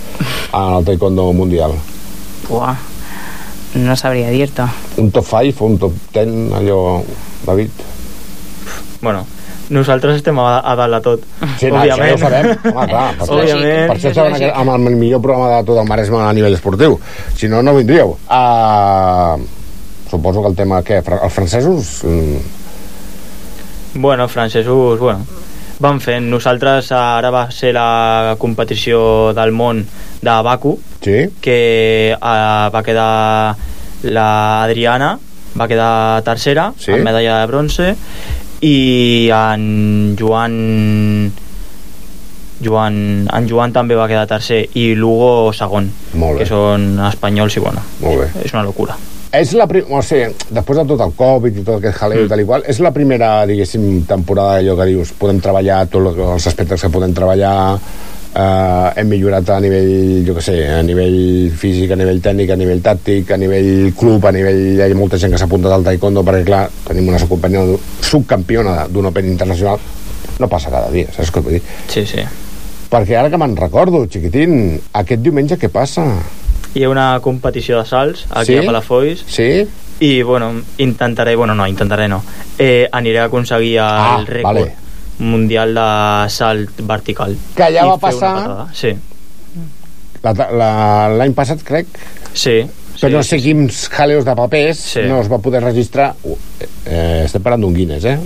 [0.51, 1.73] en el taekwondo mundial?
[2.51, 2.75] Uah,
[3.75, 4.63] no sabria dir-te.
[4.97, 7.01] Un top 5 o un top 10, allò,
[7.45, 7.69] David?
[9.01, 9.25] Bueno,
[9.69, 11.25] nosaltres estem a, a dalt de tot.
[11.59, 12.47] Sí, no, això ja ho sabem.
[12.73, 13.91] Home, clar, per, Òbviament.
[13.91, 16.97] per això aquest- amb el millor programa de tot el Maresme a nivell esportiu.
[17.37, 18.15] Si no, no vindríeu.
[18.25, 19.37] Uh,
[20.09, 21.01] suposo que el tema, què?
[21.03, 21.99] Els francesos...
[22.07, 22.55] mm,
[23.99, 25.25] Bueno, francesos, bueno,
[25.79, 26.27] van fent.
[26.29, 29.79] Nosaltres ara va ser la competició del món
[30.21, 30.75] de Baku,
[31.07, 31.19] sí?
[31.41, 33.55] que uh, va quedar
[34.03, 34.29] la
[34.67, 35.15] Adriana,
[35.57, 36.91] va quedar tercera, Sí?
[36.93, 37.91] amb medalla de bronze,
[38.61, 41.31] i en Joan
[42.63, 45.91] Joan, en Joan també va quedar tercer i Lugo segon
[46.39, 48.31] que són espanyols i bueno Molt bé.
[48.47, 48.95] és una locura
[49.37, 49.85] És la prim...
[49.93, 52.25] o sigui, després de tot el Covid i tot aquest jaleo mm.
[52.25, 56.17] i tal i qual, és la primera, diguéssim, temporada allò que dius, podem treballar tots
[56.17, 57.75] els aspectes que podem treballar,
[58.37, 62.57] eh, hem millorat a nivell, jo què sé, a nivell físic, a nivell tècnic, a
[62.59, 64.61] nivell tàctic, a nivell club, a nivell...
[64.77, 67.77] Hi ha molta gent que s'ha apuntat al taekwondo perquè, clar, tenim una subcampiona,
[68.11, 69.79] subcampiona d'un Open internacional,
[70.39, 71.63] no passa cada dia, saps què vull dir?
[71.89, 72.21] Sí, sí.
[72.91, 76.05] Perquè ara que me'n recordo, xiquitín, aquest diumenge què passa?
[76.77, 78.57] hi ha una competició de salts aquí Sí?
[78.59, 79.45] a Palafolls sí?
[80.03, 82.19] i bueno, intentaré, bueno no, intentaré no
[82.59, 84.65] eh, aniré a aconseguir el Ah, rècord vale.
[85.19, 88.91] Mundial de salt vertical Que I va passar- sí,
[90.23, 91.87] La- la- L'any passat, crec,
[92.33, 92.59] sí,
[92.99, 95.01] però no sé quins jaleos de papers Sí.
[95.07, 96.35] no es va poder registrar Uh,
[96.85, 98.17] eh, estem parlant d'un Guinness, eh?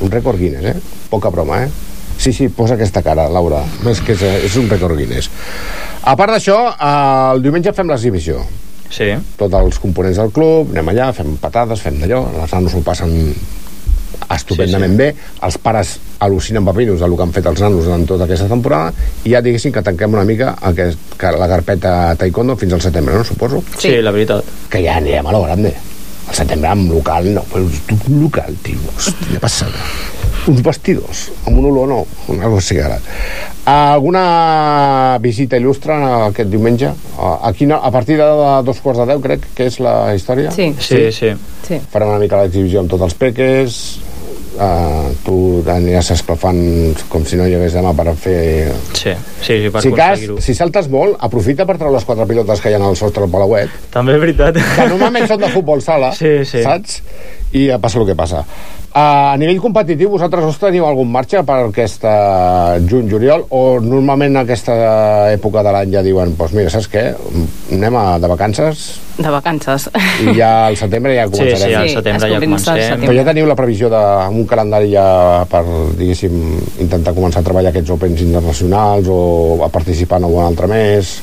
[0.00, 0.80] un rècord Guinness, eh?
[1.08, 1.70] poca broma, eh?
[2.18, 3.62] Sí, sí, posa aquesta cara, Laura.
[3.90, 5.28] És que és, és un rècord Guinness.
[6.02, 8.42] A part d'això, eh, el diumenge fem l'exhibició.
[8.90, 9.10] sí.
[9.36, 13.34] Tots els components del club, anem allà, fem patades, fem d'allò, les nanos ho passen
[14.36, 15.02] estupendament sí, sí.
[15.02, 15.08] bé,
[15.46, 18.92] els pares al·lucinen papinos del que han fet els nanos en tota aquesta temporada
[19.24, 23.16] i ja diguéssim que tanquem una mica aquest, que la carpeta taekwondo fins al setembre,
[23.16, 23.24] no?
[23.24, 23.62] Suposo.
[23.78, 25.74] sí, la veritat Que ja anirem a lo grande.
[26.26, 29.82] Al setembre amb local, no, però un local, tio, hòstia passada.
[30.50, 32.98] Uns vestidors, amb un olor nou, una cosa ara.
[33.66, 35.94] Alguna visita il·lustre
[36.28, 36.92] aquest diumenge?
[37.18, 38.26] A, quina, a partir de
[38.66, 40.52] dos quarts de deu, crec que és la història?
[40.54, 40.72] Sí.
[40.78, 41.32] sí, sí.
[41.66, 41.80] sí.
[41.90, 43.80] Farem una mica l'exhibició amb tots els peques,
[44.56, 45.36] uh, tu
[45.72, 46.60] aniràs esclafant
[47.12, 48.72] com si no hi hagués demà per fer...
[48.92, 52.60] sí, sí, sí per Si, cas, si saltes molt, aprofita per treure les quatre pilotes
[52.62, 55.82] que hi ha al sostre del Palauet, també és veritat que normalment són de futbol
[55.84, 56.62] sala, Sí, sí.
[56.66, 57.00] saps?
[57.52, 58.44] I ja passa el que passa.
[58.96, 62.12] A nivell competitiu, vosaltres us teniu algun marxa per aquesta
[62.88, 64.76] juny-juliol o normalment a aquesta
[65.34, 67.02] època de l'any ja diuen, doncs pues mira, saps què?
[67.76, 68.86] Anem a, de vacances
[69.18, 69.90] De vacances.
[70.24, 71.68] i ja al setembre ja sí, començarem.
[71.68, 74.46] sí, al setembre ja comença al comencem Però ja teniu la previsió de, amb un
[74.48, 75.06] calendari ja
[75.52, 75.62] per,
[76.00, 76.40] diguéssim,
[76.86, 81.18] intentar començar a treballar aquests Opens internacionals o a participar en algun altre més,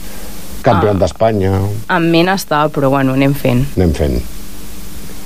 [0.62, 1.04] campionat Ah.
[1.08, 1.58] d'Espanya,
[1.90, 3.66] En ment està, però bueno, anem fent.
[3.76, 4.22] anem fent.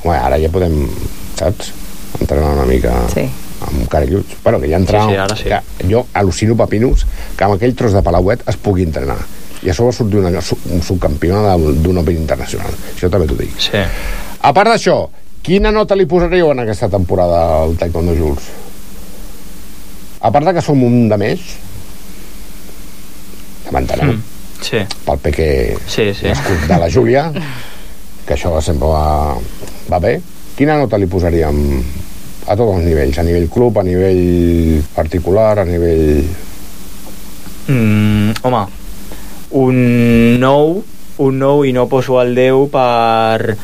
[0.07, 0.87] Home, ara ja podem,
[1.35, 1.73] saps?
[2.21, 3.25] Entrenar una mica Sí.
[3.67, 4.37] amb carelluts.
[4.43, 5.07] Bueno, que ja entrenar...
[5.07, 5.49] Sí, sí, ara sí.
[5.77, 7.05] Que jo al·lucino papinos
[7.37, 9.17] que amb aquell tros de Palauet es pugui entrenar.
[9.65, 10.29] I a sobre surt una,
[10.71, 12.71] un subcampió de- d'un Open internacional.
[12.95, 13.51] Això també t'ho dic.
[13.59, 13.77] sí.
[14.41, 15.09] A part d'això,
[15.43, 18.45] quina nota li posaríeu en aquesta temporada al Taekwondo Jules?
[20.21, 21.39] A part de que som un de més,
[23.65, 24.21] ja m'enteneu, Mm.
[24.61, 26.27] sí, pel peque sí, sí.
[26.67, 27.31] de la Júlia,
[28.27, 29.37] que això sempre va,
[29.87, 30.17] va bé,
[30.57, 31.63] quina nota li posaríem
[32.47, 36.27] a tots els nivells, a nivell club, a nivell particular, a nivell...
[37.67, 38.61] Mm, home,
[39.63, 39.81] un
[40.39, 40.83] 9
[41.17, 43.57] un 9 i no poso el 10 per,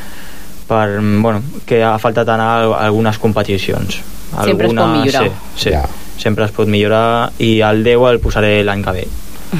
[0.67, 0.87] per
[1.21, 4.01] bueno, que ha faltat anar a algunes competicions.
[4.33, 5.27] Sempre es pot millorar.
[5.55, 5.75] Sí, sí.
[6.17, 9.05] sempre es pot millorar i el 10 el posaré l'any que ve.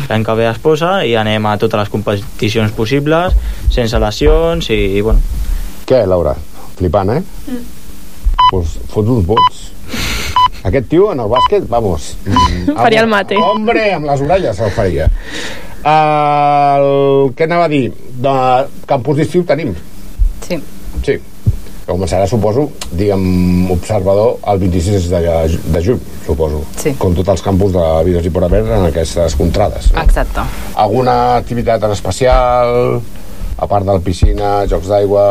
[0.09, 3.35] L'any que ve es posa i anem a totes les competicions possibles,
[3.73, 5.21] sense lesions i, i bueno.
[5.89, 6.35] Què, Laura?
[6.77, 7.21] Flipant, eh?
[7.47, 7.63] Mm.
[8.51, 9.61] Pues fots uns vots.
[10.63, 12.13] Aquest tio en el bàsquet, vamos...
[12.25, 13.35] mm, Faria el mate.
[13.35, 15.09] Hombre, amb les orelles el faria.
[15.83, 16.87] El...
[17.35, 17.85] Què anava a dir?
[18.23, 18.35] De
[18.87, 19.73] campus d'estiu tenim.
[20.47, 20.61] Sí.
[21.03, 21.19] Sí.
[21.83, 25.19] Començarà, suposo, diguem, observador el 26 de,
[25.73, 26.61] de juny, suposo.
[26.79, 26.93] Sí.
[26.99, 29.89] Com tots els campus de Vides i por haver en aquestes contrades.
[29.91, 29.99] No?
[30.05, 30.45] Exacte.
[30.79, 33.01] Alguna activitat en especial,
[33.57, 35.27] a part de la piscina, jocs d'aigua...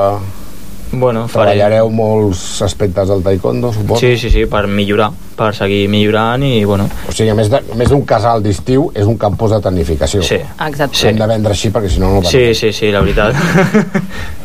[0.93, 4.03] Bueno, faré- Treballareu molts aspectes del taekwondo, suposo?
[4.05, 6.85] Sí, sí, sí, per millorar, per seguir millorant i, bueno...
[7.09, 7.49] O sigui, a més
[7.89, 10.21] d'un casal d'estiu, és un campus de tecnificació.
[10.21, 10.37] Sí.
[10.69, 11.01] Exacte.
[11.09, 13.33] L'hem de vendre així perquè si no no va Sí, sí, sí, la veritat.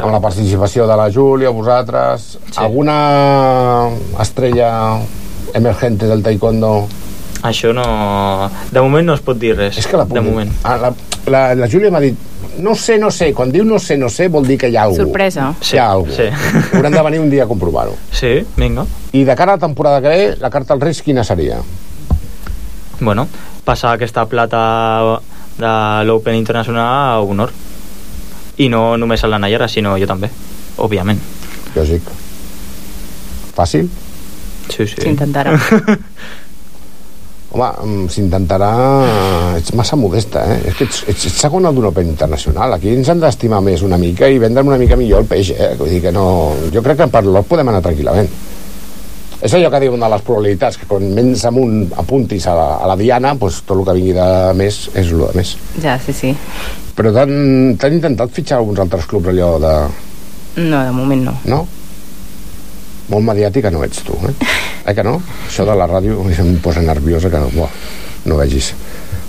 [0.00, 2.58] amb la participació de la Júlia, vosaltres, sí.
[2.58, 3.88] alguna
[4.20, 4.72] estrella
[5.54, 6.74] emergente del taekwondo?
[7.46, 7.84] Això no...
[8.70, 9.78] De moment no es pot dir res.
[9.80, 10.50] És que la puc De moment.
[10.64, 10.92] Ah, la,
[11.32, 12.28] la, la Júlia m'ha dit
[12.60, 14.84] no sé, no sé, quan diu no sé, no sé vol dir que hi ha
[14.88, 15.46] alguna Sorpresa.
[15.60, 16.26] Sí, hi ha alguna sí.
[16.76, 17.96] Haurem de venir un dia a comprovar-ho.
[18.12, 18.84] Sí, vinga.
[19.12, 21.60] I de cara a la temporada que ve, la carta al Reis quina seria?
[23.00, 23.28] Bueno,
[23.64, 25.20] passar aquesta plata
[25.56, 25.72] de
[26.04, 27.52] l'Open Internacional a honor.
[28.60, 30.28] I no només a la Nayara, sinó jo també,
[30.84, 31.20] òbviament.
[31.76, 32.12] Lògic.
[33.56, 33.88] Fàcil?
[34.70, 35.00] Sí, sí.
[35.00, 35.56] S'intentarà.
[37.50, 38.68] Home, mm, s'intentarà...
[39.58, 40.60] Ets massa modesta, eh?
[40.70, 42.76] És que ets, ets, ets segona d'un Open Internacional.
[42.76, 45.72] Aquí ens han d'estimar més una mica i vendre'm una mica millor el peix, eh?
[45.78, 46.24] Vull dir que no...
[46.70, 48.30] Jo crec que per l'Ot podem anar tranquil·lament.
[49.40, 52.90] És allò que diuen de les probabilitats, que quan menys amunt apuntis a la, a
[52.90, 55.54] la diana, doncs tot el que vingui de més és el de més.
[55.80, 56.34] Ja, sí, sí.
[56.96, 59.74] Però t'han intentat fitxar alguns altres clubs allò de...
[60.60, 61.36] No, de moment no.
[61.48, 61.60] No?
[63.10, 64.34] Molt mediàtica no ets tu, eh?
[64.88, 65.18] Eh que no?
[65.44, 67.72] Això de la ràdio em posa nerviosa que buah,
[68.28, 68.70] no vegis.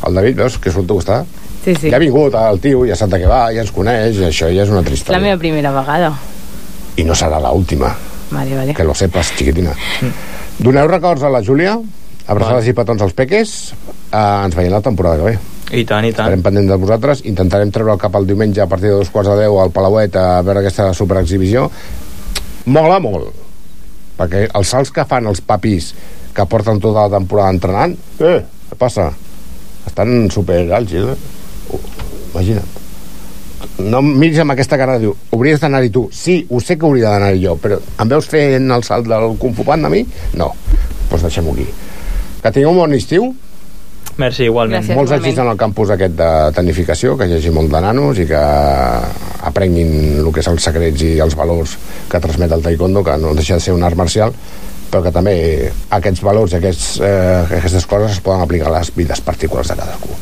[0.07, 1.21] El David, veus, que surt està?
[1.61, 1.89] Sí, sí.
[1.91, 4.47] Ja ha vingut el tio, ja sap de què va, ja ens coneix, i això
[4.49, 6.13] ja és una És la meva primera vegada.
[6.97, 7.91] I no serà l'última,
[8.31, 8.73] Vale, vale.
[8.73, 9.73] que lo sepas, chiquitina.
[10.59, 11.77] Doneu records a la Júlia,
[12.27, 13.73] abraçades i petons als peques,
[14.11, 15.37] eh, ens veiem la temporada que ve.
[15.71, 16.27] I tant, i tant.
[16.27, 19.31] Estarem pendents de vosaltres, intentarem treure el cap el diumenge a partir de dos quarts
[19.31, 21.69] de deu al Palauet a veure aquesta superexhibició.
[22.65, 23.31] Mola molt,
[24.19, 25.93] perquè els salts que fan els papis
[26.35, 28.39] que porten tota la temporada entrenant, eh,
[28.69, 29.09] què passa?
[29.87, 31.17] Estan super àgils, eh?
[31.71, 31.79] Uh,
[32.33, 32.80] Imagina't.
[33.79, 36.07] No em miris amb aquesta cara diu, hauries d'anar-hi tu.
[36.13, 39.55] Sí, ho sé que hauria d'anar-hi jo, però em veus fent el salt del Kung
[39.57, 40.03] Fu Panda a mi?
[40.33, 40.51] No.
[40.51, 41.65] Doncs pues deixem-ho aquí.
[42.41, 43.33] Que tingueu un bon estiu,
[44.17, 44.85] Merci, igualment.
[44.95, 48.25] molts èxits en el campus aquest de tecnificació, que hi hagi molt de nanos i
[48.29, 48.41] que
[49.47, 51.77] aprenguin el que són els secrets i els valors
[52.11, 54.33] que transmet el taekwondo, que no deixa de ser un art marcial,
[54.91, 55.35] però que també
[55.97, 59.79] aquests valors i aquests, eh, aquestes coses es poden aplicar a les vides particulars de
[59.79, 60.17] cadascú.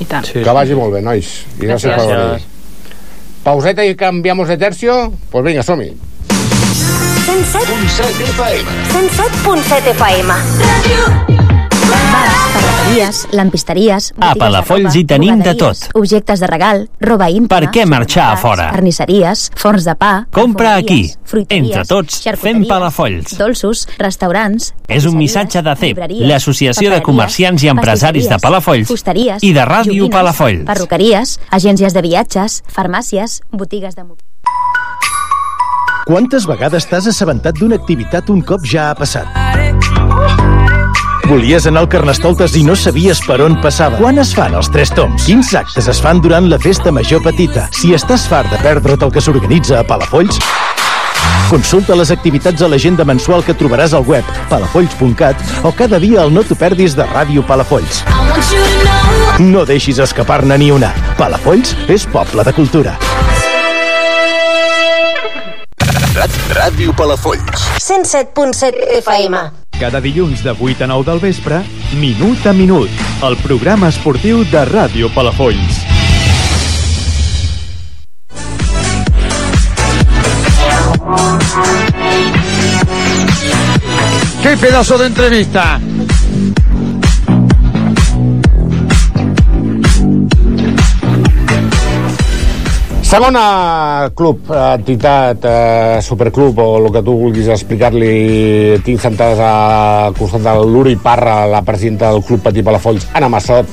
[0.00, 0.24] I tant.
[0.26, 1.28] Sí, que vagi molt bé, nois.
[1.60, 2.16] I gràcies, per Gràcies.
[2.16, 2.51] venir.
[3.42, 5.12] Pauseta i canviamos de tercio?
[5.30, 5.96] Pues vinga, som-hi.
[7.26, 8.70] 107.7 FM.
[8.92, 11.41] 107.7 FM.
[12.12, 14.10] Bars, ferreteries, lampisteries...
[14.20, 15.86] A Palafolls hi tenim de tot.
[15.96, 17.48] Objectes de regal, roba íntima...
[17.54, 18.66] Per què marxar a fora?
[18.74, 20.10] Carnisseries, forns de pa...
[20.36, 21.06] Compra aquí.
[21.48, 23.32] Entre tots, fem Palafolls.
[23.40, 24.74] Dolços, restaurants...
[24.92, 29.64] És un missatge de CEP, l'Associació de Comerciants i Empresaris de Palafolls fusteries, i de
[29.64, 30.66] Ràdio joguines, Palafolls.
[30.68, 34.04] Perruqueries, agències de viatges, farmàcies, botigues de...
[36.04, 40.41] Quantes vegades t'has assabentat d'una activitat un cop ja ha passat?
[41.28, 43.96] Volies anar al Carnestoltes i no sabies per on passava.
[44.00, 45.24] Quan es fan els tres toms?
[45.28, 47.68] Quins actes es fan durant la festa major petita?
[47.78, 50.42] Si estàs fart de perdre't el que s'organitza a Palafolls,
[51.52, 56.32] Consulta les activitats a l'agenda mensual que trobaràs al web palafolls.cat o cada dia al
[56.32, 58.02] No t'ho perdis de Ràdio Palafolls.
[59.44, 60.94] No deixis escapar-ne ni una.
[61.20, 62.96] Palafolls és poble de cultura.
[66.52, 67.68] Ràdio Palafolls.
[67.80, 69.61] 107.7 FM.
[69.82, 71.56] Cada dilluns de 8 a 9 del vespre,
[71.98, 75.80] Minut a Minut, el programa esportiu de Ràdio Palafolls.
[84.44, 85.80] ¡Qué pedazo de entrevista!
[93.12, 100.40] Segona club, entitat, eh, superclub o el que tu vulguis explicar-li, tinc sentades al costat
[100.46, 103.68] de l'Uri Parra, la presidenta del Club Patí Palafolls, Anna Massot.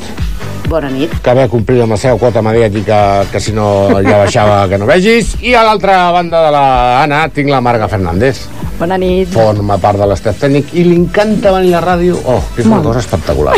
[0.68, 1.16] Bona nit.
[1.24, 4.86] que haver complit amb la seva quota mediàtica, que si no ja baixava que no
[4.86, 5.38] vegis.
[5.42, 8.44] I a l'altra banda de la Anna tinc la Marga Fernández.
[8.78, 9.32] Bona nit.
[9.32, 12.20] Forma part de l'estaf tècnic i li encanta venir a ràdio.
[12.26, 13.56] Oh, que és una cosa espectacular.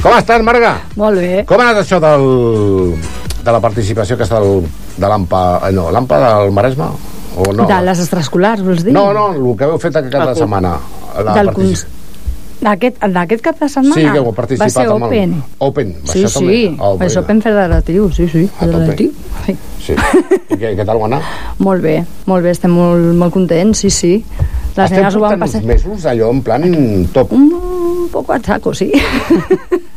[0.00, 0.78] Com estàs, Marga?
[0.96, 1.44] Molt bé.
[1.44, 2.96] Com ha anat això del,
[3.44, 4.62] de la participació que està del,
[4.96, 6.86] de l'AMPA, eh, no, l'AMPA del Maresme?
[7.36, 7.64] O no?
[7.66, 8.92] De les extraescolars, vols dir?
[8.92, 10.76] No, no, el que heu fet aquest cap de setmana.
[11.24, 11.86] La Del cons-
[12.62, 13.94] D'aquest d'aquest cap de setmana?
[13.96, 15.32] Sí, que heu participat Va ser amb el- Open.
[15.58, 16.76] Open, va Sí, ser sí, també?
[16.78, 19.10] Ah, és Open federatiu, sí, sí, federatiu.
[19.46, 19.56] Sí.
[19.82, 19.92] Sí.
[20.50, 21.20] I què, què tal va anar?
[21.58, 24.24] Molt bé, molt bé, estem molt, molt contents, sí, sí.
[24.72, 25.60] Les Estem nenes ho van passar...
[25.60, 26.62] uns mesos allò en plan
[27.12, 27.32] top.
[27.36, 28.90] Un poco a saco, sí.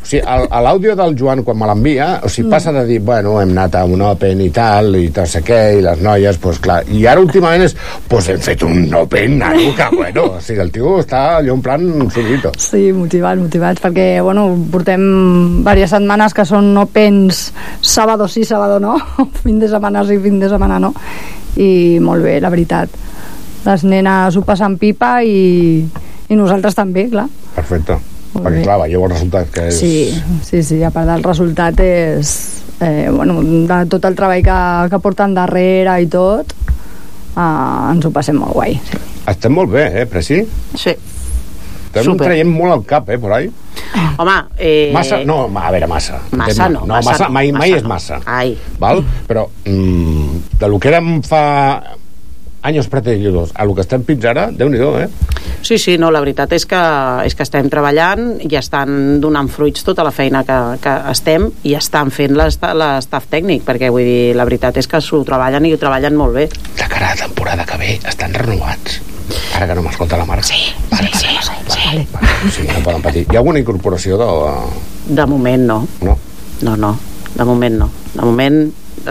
[0.05, 0.21] O sigui,
[0.61, 3.85] l'àudio del Joan, quan me l'envia, o sigui, passa de dir, bueno, hem anat a
[3.89, 6.83] un Open i tal, i no sé què, i les noies, doncs clar.
[6.93, 7.73] I ara últimament és,
[8.11, 10.27] doncs hem fet un Open, nano, que bueno.
[10.35, 12.51] O sigui, el tio està allò en plan solito.
[12.61, 14.45] Sí, motivats, motivats, perquè, bueno,
[14.75, 15.07] portem
[15.63, 17.47] diverses setmanes que són opens
[17.81, 18.99] sábado sí, sábado no,
[19.43, 20.93] fin de setmana sí, fin de setmana no,
[21.57, 23.01] i molt bé, la veritat.
[23.65, 25.81] Les nenes ho passen pipa i,
[26.29, 27.25] i nosaltres també, clar.
[27.55, 27.97] Perfecte.
[28.35, 28.65] Molt Perquè, bé.
[28.67, 29.79] clar, veieu el resultat, que és...
[29.79, 32.35] Sí, sí, sí, a part del resultat és...
[32.83, 34.59] Eh, bueno, de tot el treball que,
[34.91, 36.51] que porten darrere i tot,
[37.31, 38.75] eh, ens ho passem molt guai.
[38.89, 38.99] Sí.
[39.31, 40.41] Estem molt bé, eh, Preci?
[40.75, 40.91] Sí.
[40.91, 42.27] Estem Super.
[42.27, 43.47] traient molt al cap, eh, por ahí.
[44.19, 44.91] Home, eh...
[44.93, 46.19] Massa, no, a veure, massa.
[46.35, 47.89] Massa no, no, massa massa, no, mai, mai massa és no.
[47.89, 48.19] massa.
[48.27, 48.57] Ai.
[48.79, 49.05] Val?
[49.29, 51.45] Però mm, de lo que érem fa
[52.65, 55.07] anys preteriors a lo que estem fins ara, déu nhi eh?
[55.65, 56.79] Sí, sí, no, la veritat és que,
[57.25, 61.73] és que estem treballant i estan donant fruits tota la feina que, que estem i
[61.77, 65.73] estan fent l'esta- l'estaf tècnic, perquè vull dir, la veritat és que s'ho treballen i
[65.73, 66.47] ho treballen molt bé.
[66.77, 69.01] De cara a la temporada que ve estan renovats.
[69.57, 70.43] Ara que no m'escolta la Marc.
[70.45, 70.61] Sí,
[70.91, 72.07] vale, sí, sí, sí, sí.
[72.13, 72.51] vale.
[72.53, 73.25] Sí, no poden patir.
[73.31, 74.27] Hi ha alguna incorporació de...
[75.17, 75.79] De moment no.
[76.05, 76.17] No?
[76.61, 76.91] No, no,
[77.33, 77.89] de moment no.
[78.13, 78.59] De moment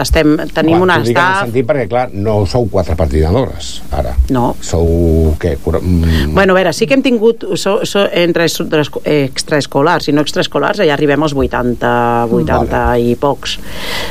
[0.01, 4.15] estem, tenim Home, una t'ho dic en sentit perquè, clar, no sou quatre patinadores, ara.
[4.33, 4.55] No.
[4.65, 5.55] Sou, què?
[5.63, 5.79] Cura...
[5.81, 10.81] Mm, Bueno, a veure, sí que hem tingut so, so, entre extraescolars i no extraescolars,
[10.83, 11.91] ja arribem als 80,
[12.29, 13.01] 80 vale.
[13.01, 13.57] i pocs.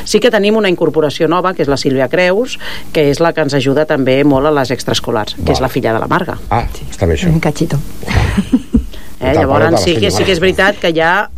[0.05, 2.57] Sí que tenim una incorporació nova, que és la Sílvia Creus,
[2.95, 5.93] que és la que ens ajuda també molt a les extraescolars, que és la filla
[5.95, 6.37] de la Marga.
[6.49, 7.31] Ah, està bé això.
[7.31, 7.79] Un cachito.
[9.19, 9.33] Eh?
[9.33, 11.29] Llavors sí que, sí que és veritat que ja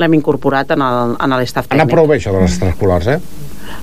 [0.00, 1.94] l'hem incorporat en el- en l'estaf Anar tècnic.
[1.94, 3.18] prou bé això de les extraescolars, eh?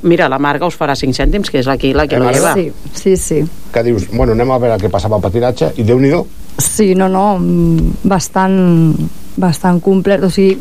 [0.03, 2.53] Mira, la Marga us farà 5 cèntims, que és aquí la que Eh, lleva.
[2.53, 3.45] Sí, sí, sí.
[3.71, 6.11] Que dius, bueno, anem a veure què passava al patinatge, i déu nhi
[6.57, 8.95] Sí, no, no, mm, bastant,
[9.37, 10.23] bastant complet.
[10.23, 10.57] O sigui,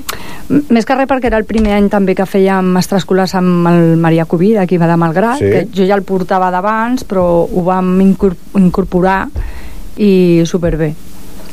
[0.69, 4.27] més que res perquè era el primer any també que fèiem extraescolars amb el Maria
[4.27, 5.45] Cubí, d'aquí va de Malgrat, Sí.
[5.51, 9.29] que jo ja el portava d'abans, però ho vam incor- incorporar
[9.97, 10.95] i superbé.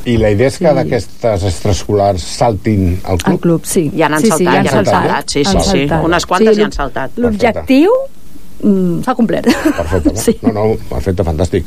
[0.04, 3.36] I la idea és que d'aquestes extraescolars saltin al club?
[3.36, 3.86] Al club, sí.
[3.96, 4.92] Ja n'han sí, saltat, sí, ja han saltat.
[4.94, 5.70] saltat, sí, sí, Han sí.
[5.70, 6.04] saltat.
[6.10, 7.16] Unes quantes Sí, ja han saltat.
[7.24, 7.94] L'objectiu
[8.62, 9.48] mm, s'ha complert.
[9.78, 10.20] Perfecte, no?
[10.26, 10.36] Sí.
[10.42, 11.64] no, no, perfecte, fantàstic.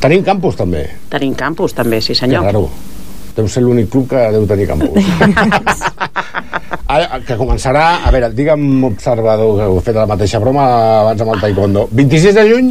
[0.00, 0.84] Tenim campus, també.
[1.10, 2.46] Tenim campus, també, sí Que senyor.
[2.46, 2.68] raro.
[3.36, 5.02] Deu ser l'únic club que deu tenir campus.
[6.90, 7.84] Ara, que començarà...
[8.06, 10.64] A veure, digue'm, observador, que heu fet la mateixa broma
[11.02, 11.84] abans amb el taekwondo.
[11.94, 12.70] 26 de juny?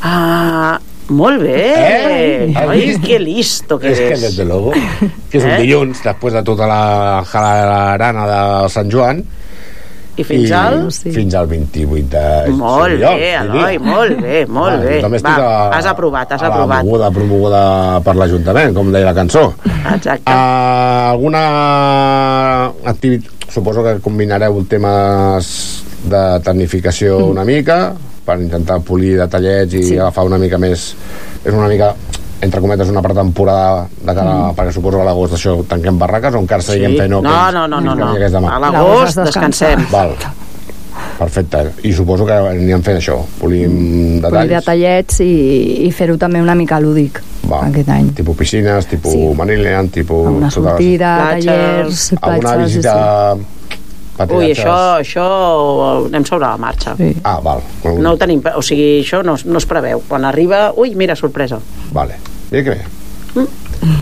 [0.00, 0.78] Ah,
[1.08, 1.62] molt bé.
[1.76, 2.52] Eh?
[2.56, 4.20] Has Ai, que listo que és que, és.
[4.20, 4.72] desde luego,
[5.30, 5.58] que és un Eh?
[5.62, 9.24] dilluns, després de tota la jalarana de Sant Joan,
[10.18, 10.80] I fins al...
[10.90, 13.20] Fins al 28 de Molt juliol.
[13.20, 13.28] bé.
[13.38, 14.96] Eloi, molt bé, molt Va, bé.
[14.96, 16.78] jo també estic Va, a, has aprovat, has a aprovat.
[16.80, 17.60] la moguda promoguda
[18.02, 19.44] per l'Ajuntament, com deia la cançó.
[19.94, 20.26] Exacte.
[20.26, 23.34] Uh, alguna activitat...
[23.48, 25.46] Suposo que combinareu temes
[26.04, 27.94] de tecnificació una mica
[28.28, 29.98] per intentar polir detallets i Sí.
[29.98, 30.90] agafar una mica més...
[31.44, 31.94] És una mica
[32.40, 34.54] entre cometes, una pretemporada de cara, Mm.
[34.54, 36.98] perquè suposo que a l'agost això tanquem barraques o encara seguim Sí.
[37.00, 38.48] fent No, no, no, no, Que no.
[38.48, 39.86] A l'agost descansem.
[39.90, 40.12] Val.
[41.18, 41.72] Perfecte.
[41.82, 44.50] I suposo que anirem fent això, polim Polir detalls.
[44.52, 45.32] detallets i,
[45.86, 47.18] i fer-ho també una mica lúdic
[47.50, 47.64] Va.
[47.66, 48.10] aquest any.
[48.14, 49.24] Tipus piscines, tipus sí.
[49.34, 50.28] Manilian, tipus...
[50.30, 52.66] Una sortida, tallers, Alguna platges...
[52.76, 53.34] visita...
[53.34, 53.46] Ui,
[54.18, 54.58] patinatges?
[54.58, 55.26] això, això
[56.08, 56.94] anem sobre la marxa.
[56.98, 57.12] Sí.
[57.24, 57.62] Ah, val.
[57.98, 60.02] No ho tenim, o sigui, això no, no es preveu.
[60.08, 61.58] Quan arriba, ui, mira, sorpresa.
[61.92, 62.18] Vale.
[62.50, 63.46] Mira que bé.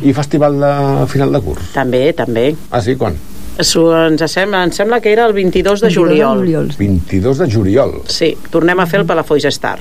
[0.09, 1.73] I festival de final de curs?
[1.75, 2.55] També, també.
[2.71, 2.97] Ah, sí?
[2.97, 3.15] Quan?
[3.59, 6.39] S'ho- Ens sembla, em sembla que era el 22 de 22 de juliol.
[6.39, 6.73] juliol.
[6.79, 7.95] 22 de juliol.
[8.09, 9.79] Sí, tornem a fer el Palafolls Star.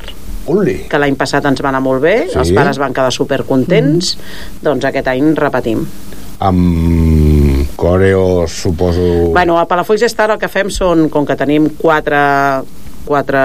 [0.48, 0.76] Uli.
[0.90, 2.38] Que l'any passat ens va anar molt bé, Sí.
[2.40, 4.18] els pares van quedar supercontents,
[4.62, 5.86] doncs aquest any repetim.
[6.40, 7.45] Amb
[7.76, 9.32] coreo, suposo...
[9.36, 12.20] Bueno, a Palafolls Star el que fem són, com que tenim quatre,
[13.06, 13.42] quatre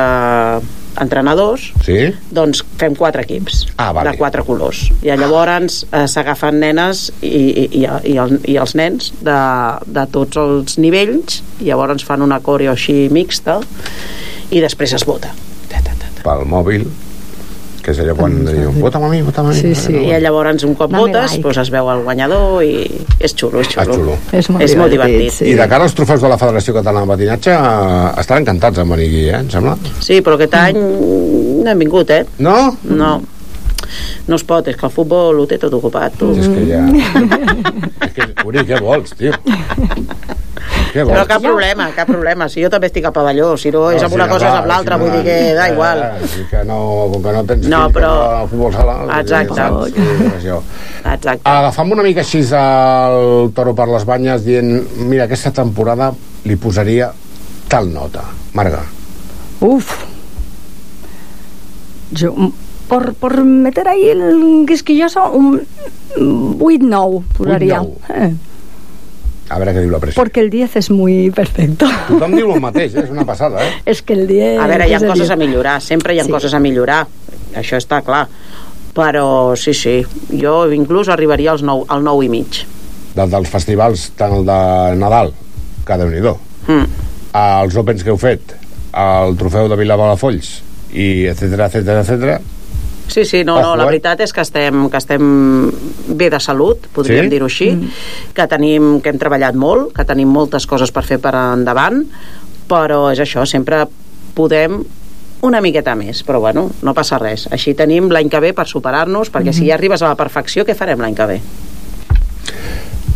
[1.01, 2.11] entrenadors, Sí?
[2.35, 4.11] doncs fem quatre equips Ah, vale.
[4.11, 8.75] de quatre colors i llavors eh, s'agafen nenes i, i, i, i, el, i els
[8.75, 9.37] nens de,
[9.87, 13.61] de tots els nivells i llavors fan una coreo així mixta
[14.51, 15.31] i després es vota
[16.21, 16.83] Pel mòbil,
[17.91, 19.59] que és allò quan diu, vota'm a mi, vota'm a mi.
[19.59, 19.93] sí, sí.
[19.99, 21.43] i llavors un cop votes like.
[21.43, 22.87] doncs es veu el guanyador i
[23.19, 24.15] és xulo, és xulo, Ah, xulo.
[24.39, 25.51] És molt és molt divertit, divertit sí.
[25.51, 28.95] I de cara als trofeus de la Federació Catalana de Patinatge eh, estan encantats en
[28.95, 29.77] venir aquí, eh, em sembla?
[29.99, 32.23] Sí, però aquest any no hem vingut, eh?
[32.39, 32.77] No?
[32.85, 33.13] No.
[34.31, 36.31] No es pot, és que el futbol ho té tot ocupat, tu.
[36.39, 36.85] És que ja...
[38.07, 39.35] és que, Uri, què vols, tio?
[40.91, 41.13] Què vols?
[41.15, 42.49] Però cap problema, cap problema.
[42.51, 44.97] Si jo també estic a pavelló, si no, és amb una cosa és amb l'altra,
[44.99, 46.03] vull dir que da igual.
[46.27, 46.79] Sí que no,
[47.13, 48.97] com que no tens No, fills però- que no al futbol sala...
[49.21, 49.55] Exacte.
[49.55, 49.93] saps?
[50.43, 50.49] Sí.
[51.01, 51.41] Exacte.
[51.45, 54.73] Agafam una mica així el toro per les banyes dient,
[55.07, 56.11] mira, aquesta temporada
[56.45, 57.13] li posaria
[57.69, 58.25] tal nota.
[58.55, 58.83] Marga.
[59.61, 59.95] Uf.
[62.13, 62.53] Yo, mm,
[62.89, 65.61] por, por meter ahí el quisquilloso, un
[66.59, 67.81] 8-9 posaría.
[67.81, 67.95] 8-9.
[68.09, 68.35] Eh,
[69.51, 70.21] A veure què diu la pressió.
[70.23, 71.87] porque el 10 es muy perfecto.
[72.09, 73.03] Tothom diu el mateix, eh?
[73.05, 73.73] és una passada, eh?
[73.85, 74.61] Es que el 10...
[74.63, 75.31] A veure, hi ha coses 10.
[75.31, 76.31] a millorar, sempre hi ha Sí.
[76.31, 77.07] coses a millorar,
[77.59, 78.29] això està clar.
[78.95, 80.01] Però sí, sí,
[80.41, 82.63] jo inclús arribaria als 9, al 9 i mig.
[83.15, 85.33] Del, dels festivals, tant el de Nadal,
[85.87, 86.21] que déu nhi
[86.71, 86.87] Mm.
[87.35, 88.53] els Opens que heu fet,
[88.95, 92.41] el trofeu de Vilavalafolls, i etc etc etc.
[93.11, 95.25] Sí, sí, no, no, Ojo, la veritat és que estem, que estem
[96.15, 97.33] bé de salut, podríem Sí?
[97.33, 97.71] dir-ho així,
[98.35, 102.05] que tenim que hem treballat molt, que tenim moltes coses per fer per endavant,
[102.71, 103.83] però és això, sempre
[104.35, 104.85] podem
[105.43, 107.49] una miqueta més, però bueno, no passa res.
[107.51, 110.77] Així tenim l'any que ve per superar-nos, perquè si ja arribes a la perfecció, què
[110.77, 111.41] farem l'any que ve?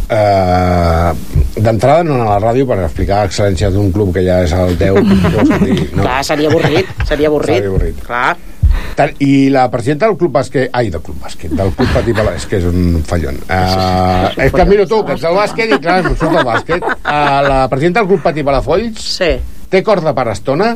[0.04, 1.14] Uh,
[1.54, 4.74] D'entrada no anar a la ràdio per explicar excel·lència d'un club que ja és el
[4.80, 4.98] teu.
[5.64, 6.02] dir, no.
[6.02, 7.60] Clar, seria avorrit, seria avorrit.
[7.60, 8.02] Seria avorrit.
[8.04, 8.53] Clar.
[8.94, 10.68] Tant- I la presidenta del club bàsquet...
[10.72, 13.40] Ai, del club bàsquet, del club Patí Palà, és que és un fallon.
[13.48, 16.86] Uh, és que miro tu, que ets del bàsquet i clar, em surt del bàsquet.
[17.02, 19.32] Uh, la presidenta del club Patí Palafolls sí.
[19.70, 20.74] té corda per estona?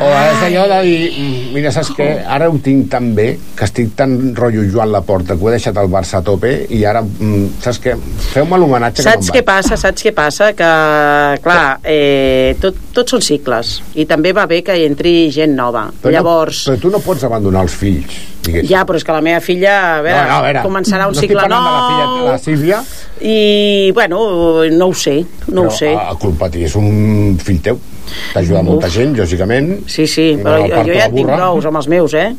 [0.00, 2.24] O és allò de dir, "Mm, mira, saps què?
[2.26, 5.76] Ara ho tinc tan bé, que estic tan rotllo Joan Laporta, que ho he deixat
[5.76, 7.96] al Barça a tope, i ara, mm, saps què?
[8.32, 9.76] Feu-me l'homenatge que Saps què vaig." passa?
[9.76, 10.52] Saps què passa?
[10.54, 15.54] Que, clar, eh, tot, tots són cicles i també va bé que hi entri gent
[15.54, 15.90] nova.
[16.02, 18.10] Però Llavors, No, però tu no pots abandonar els fills,
[18.42, 18.70] diguéssim.
[18.70, 21.14] ja, però és que la meva filla, a veure, no, no, a veure, començarà un
[21.14, 21.74] no cicle estic parlant nou...
[21.74, 22.82] de la filla, la Sílvia,
[23.22, 24.16] I, bueno,
[24.70, 25.92] no ho sé, no però ho sé.
[25.92, 27.78] el Club Patí és un fill teu.
[28.34, 28.94] T'ajuda molta Uf.
[28.94, 29.72] gent, lògicament.
[29.86, 32.30] Sí, sí, No, però jo, jo ja tinc prous amb els meus, eh?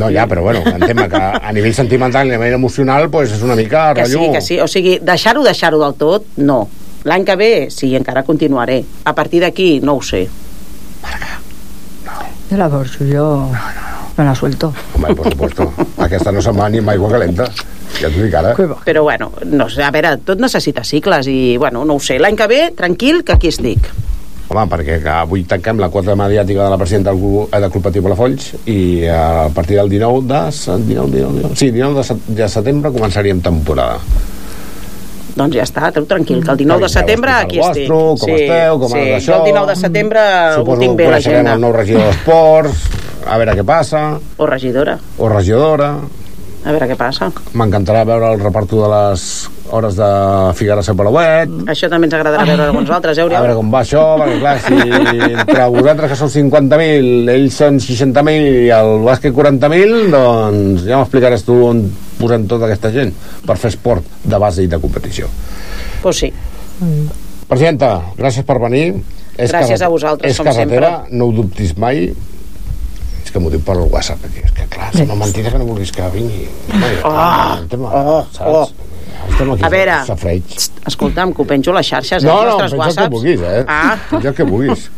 [0.00, 3.42] No, ja, però bueno, entenc que a nivell sentimental i a nivell emocional pues, és
[3.44, 4.32] una mica Que sí, rotllo...
[4.32, 4.60] que sí.
[4.60, 6.62] O sigui, deixar-ho, deixar-ho del tot, no.
[7.04, 8.82] L'any que ve, sí, encara continuaré.
[9.04, 10.26] A partir d'aquí, no ho sé.
[12.50, 13.50] Yo la borso, yo
[14.16, 14.72] no la suelto.
[14.96, 15.72] Home, por supuesto.
[15.98, 17.46] Aquesta no se'n va ni amb aigua calenta.
[18.00, 18.54] Ja t'ho dic ara.
[18.84, 22.18] Però bueno, no sé, a veure, tot necessita cicles i, bueno, no ho sé.
[22.18, 23.90] L'any que ve, tranquil, que aquí estic.
[24.50, 27.84] Home, perquè avui tanquem la quota mediàtica de la presidenta del Club, eh, del Club
[27.86, 30.40] Patí Palafolls i eh, a partir del 19 de...
[30.50, 34.00] se- 19, 19, 19, sí, 19 de, set- de setembre començaríem temporada.
[35.38, 37.86] Doncs ja està, tu tranquil, que el 19 de setembre aquí estic.
[37.86, 39.36] vostre, com esteu, com sí, això.
[39.38, 41.54] el 19 de setembre ho Suposo tinc bé l'agenda.
[41.54, 42.88] el nou regidor d'Esports,
[43.30, 44.02] a veure què passa,
[44.36, 45.92] O regidora, o regidora...
[46.64, 47.30] a veure què passa.
[47.56, 49.22] M'encantarà veure el reparto de les
[49.70, 50.08] hores de
[50.58, 53.56] Figueres a Palauet, Això també ens agradarà veure a nosaltres, eh, a veure Oriol?
[53.60, 58.70] com va això, perquè clar, si entre vosaltres que sou 50.000, ells són 60.000 i
[58.74, 61.84] el bàsquet 40.000, doncs ja m'explicaràs tu on
[62.18, 63.14] posem tota aquesta gent
[63.46, 65.28] per fer esport de base i de competició.
[66.02, 66.32] Pues sí.
[67.50, 68.94] Presidenta, gràcies per venir.
[69.40, 70.76] És Gràcies casa- a vosaltres, És com sempre.
[70.80, 72.12] teva, no ho dubtis mai.
[73.24, 74.40] És que m'ho diu per el WhatsApp, aquí.
[74.44, 76.46] és que és una mentida que no vulguis que vingui.
[76.72, 78.72] Home, Oh, el tema, oh, saps?
[79.30, 80.54] Estem aquí A veure, safreig.
[80.88, 83.40] Escolta'm, que ho penjo a les xarxes, eh, No, els no, penja el que vulguis,
[83.40, 83.64] eh?
[83.68, 83.96] Ah.
[84.10, 84.90] Penja el que vulguis.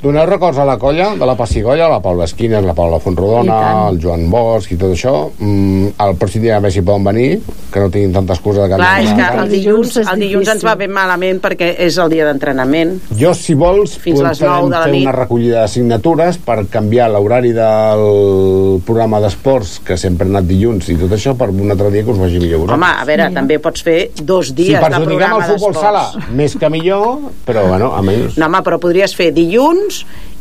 [0.00, 3.98] Doneu records a la colla de la Passigolla, la Paula Esquines, la Paula Fontrodona, el
[4.00, 5.12] Joan Bosch i tot això.
[5.36, 8.70] Mm, el pròxim dia a veure si poden venir, que no tinguin tanta excusa de
[8.72, 11.98] que Clar, és de que el dilluns, el dilluns ens va ben malament perquè és
[12.00, 12.94] el dia d'entrenament.
[13.12, 15.04] Jo, si vols, Fins podem les nou de la fer nit.
[15.04, 20.88] una recollida de signatures per canviar l'horari del programa d'esports, que sempre ha anat dilluns
[20.88, 22.70] i tot això, per un altre dia que us vagi millor.
[22.70, 22.78] a.
[22.78, 26.06] Home, a veure, també pots fer dos si dies de perjudiquem programa el futbol sala,
[26.08, 26.34] d'esports.
[26.40, 28.40] més que millor, però bueno, almenys...
[28.40, 29.89] No, home, però podries fer dilluns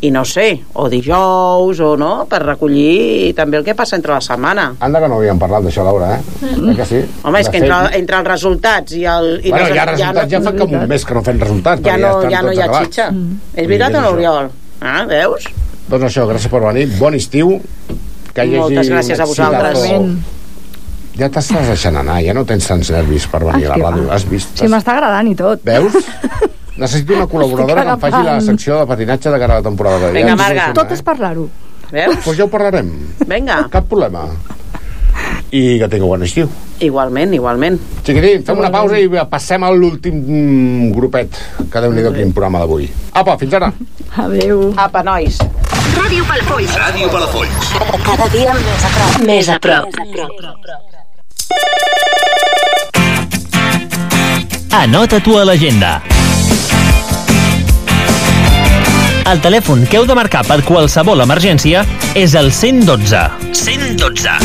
[0.01, 4.21] i no sé, o dijous o no, per recollir també el que passa entre la
[4.23, 4.69] setmana.
[4.79, 6.21] Anda que no havíem parlat d'això, Laura, eh?
[6.55, 6.75] Mm.
[6.77, 7.01] que sí?
[7.23, 9.27] Home, és De que fet- entre, entre els resultats i el...
[9.43, 11.83] I bueno, les- ja resultats ja, fa com un mes que no fem resultats.
[11.83, 12.87] ja no, estan ja no hi ha acabats.
[12.87, 13.11] xitxa.
[13.11, 13.37] Mm.
[13.55, 14.09] És veritat o no.
[14.15, 14.49] Oriol?
[14.79, 15.49] Ah, veus?
[15.89, 16.87] Doncs això, gràcies per venir.
[16.99, 17.57] Bon estiu.
[18.33, 19.79] Que hi hagi Moltes gràcies a vosaltres.
[19.83, 20.37] exitazo.
[21.19, 24.05] Ja t'estàs deixant anar, ja no tens tants nervis per venir a la ràdio.
[24.13, 24.53] Has vist?
[24.55, 25.59] Sí, m'està agradant i tot.
[25.67, 25.91] Veus?
[26.79, 30.13] Necessito una col·laboradora que em faci la secció de patinatge de cara a la temporada.
[30.15, 30.71] Vinga, Marga.
[30.77, 31.49] Tot és parlar-ho.
[31.91, 32.19] Veus?
[32.23, 32.89] Doncs ja ho parlarem.
[33.27, 33.63] Vinga.
[33.73, 34.27] Cap problema.
[35.51, 36.49] I que tingueu bon estiu.
[36.85, 37.79] Igualment, igualment.
[38.05, 40.19] Chiquitín, fem una pausa i passem a l'últim
[40.93, 41.39] grupet.
[41.73, 42.85] Que déu-n'hi-do quin programa d'avui.
[43.17, 43.71] Apa, fins ara.
[44.25, 44.69] Adéu.
[44.77, 45.41] Apa, nois.
[45.97, 46.77] Ràdio Palafolls.
[46.77, 47.73] Ràdio Palafolls.
[48.05, 49.25] Cada dia més a prop.
[49.25, 49.89] Més a prop.
[54.79, 55.97] Anota tu a l'agenda.
[59.27, 61.83] El telèfon que heu de marcar per qualsevol emergència
[62.17, 63.23] és el 112.
[63.53, 64.37] 112.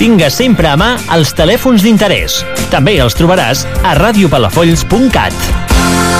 [0.00, 2.40] Tingues sempre a mà els telèfons d'interès.
[2.72, 6.11] També els trobaràs a radiopalafolls.cat.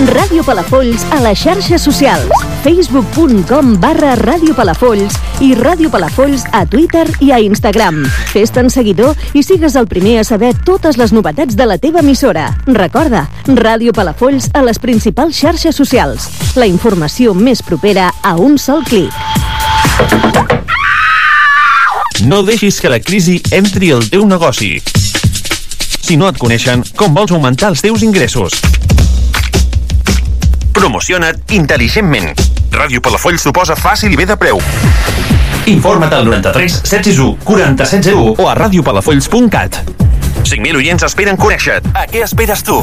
[0.00, 2.30] Ràdio Palafolls a les xarxes socials.
[2.64, 5.12] facebook.com barra Ràdio Palafolls
[5.44, 8.06] i Ràdio Palafolls a Twitter i a Instagram.
[8.32, 12.46] Fes-te'n seguidor i sigues el primer a saber totes les novetats de la teva emissora.
[12.64, 16.30] Recorda, Ràdio Palafolls a les principals xarxes socials.
[16.56, 19.12] La informació més propera a un sol clic.
[22.24, 24.78] No deixis que la crisi entri al teu negoci.
[26.00, 28.56] Si no et coneixen, com vols augmentar els teus ingressos?
[30.80, 32.30] Promociona't intel·ligentment.
[32.72, 34.56] Ràdio Palafolls t'ho posa fàcil i bé de preu.
[35.68, 39.76] Informa't al 93 761 4701 o a radiopalafolls.cat.
[40.40, 41.92] 5.000 oients esperen conèixer-te.
[41.92, 42.78] A què esperes tu?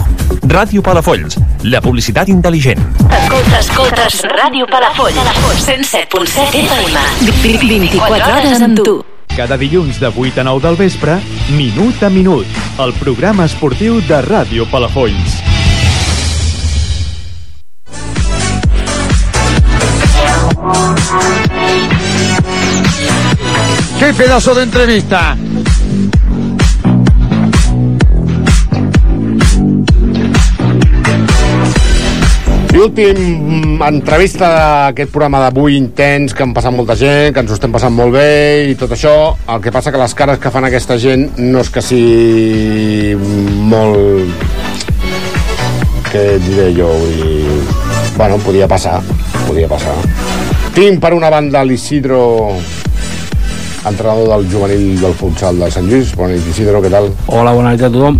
[0.45, 2.86] Ràdio Palafolls, la publicitat intel·ligent.
[3.10, 5.18] Escolta, escoltes Ràdio Palafolls.
[5.66, 7.02] 107.7 FM.
[7.50, 9.00] 24 hores amb tu.
[9.34, 11.18] Cada dilluns de 8 a 9 del vespre,
[11.58, 15.57] Minut a Minut, el programa esportiu de Ràdio Palafolls.
[23.99, 25.36] ¡Qué pedazo de entrevista!
[32.78, 37.49] I últim mm, entrevista d'aquest programa d'avui intens, que han passat molta gent, que ens
[37.49, 39.34] ho estem passant molt bé i tot això.
[39.49, 43.15] El que passa que les cares que fan aquesta gent no és que sigui
[43.72, 44.45] molt...
[46.11, 46.93] Què diré jo?
[47.18, 47.63] Dir...
[48.13, 48.99] Bueno, podia passar,
[49.47, 49.97] podia passar.
[50.78, 52.53] Tinc per una banda l'Isidro,
[53.89, 56.11] entrenador del juvenil del futsal de Sant Lluís.
[56.13, 57.07] Bona nit, Isidro, què tal?
[57.34, 58.19] Hola, bona nit a tothom.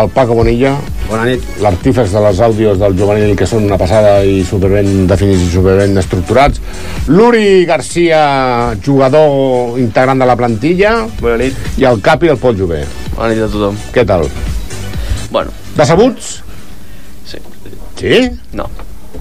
[0.00, 0.70] El Paco Bonilla.
[1.10, 1.44] Bona nit.
[1.60, 6.00] L'artífex de les àudios del juvenil que són una passada i superben definits i superben
[6.00, 6.64] estructurats.
[7.12, 8.24] L'Uri Garcia,
[8.80, 10.96] jugador integrant de la plantilla.
[11.20, 11.60] Bona nit.
[11.76, 12.86] I el Capi, el Pol Jové.
[13.12, 13.76] Bona nit a tothom.
[13.92, 14.24] Què tal?
[15.28, 16.38] Bueno, Decebuts?
[17.28, 17.44] sí.
[18.00, 18.26] Sí?
[18.56, 18.64] No,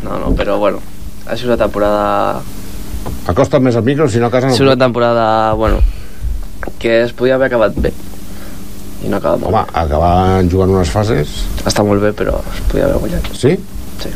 [0.07, 0.79] no, no, però bueno,
[1.25, 2.41] ha sigut una temporada...
[3.29, 4.57] Acosta't més al micro, si no a casa Ha no...
[4.57, 5.79] sigut una temporada, bueno,
[6.79, 7.91] que es podia haver acabat bé.
[9.05, 11.33] I no acaba molt Home, acabar jugant unes fases...
[11.65, 13.31] Està molt bé, però es podia haver guanyat.
[13.37, 13.55] Sí?
[14.01, 14.11] Sí.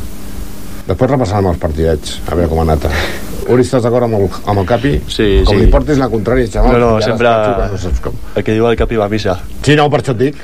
[0.86, 2.86] Després repassarem els partidets, a veure com ha anat.
[3.50, 4.92] Uri, estàs d'acord amb, el, amb el Capi?
[5.10, 5.64] Sí, com sí.
[5.64, 6.76] li portis la contrària, xaval.
[6.76, 8.18] No, no, sempre- jugant, No saps com.
[8.36, 9.38] El que diu el capi va a missa.
[9.66, 10.38] Sí, no, per això et dic.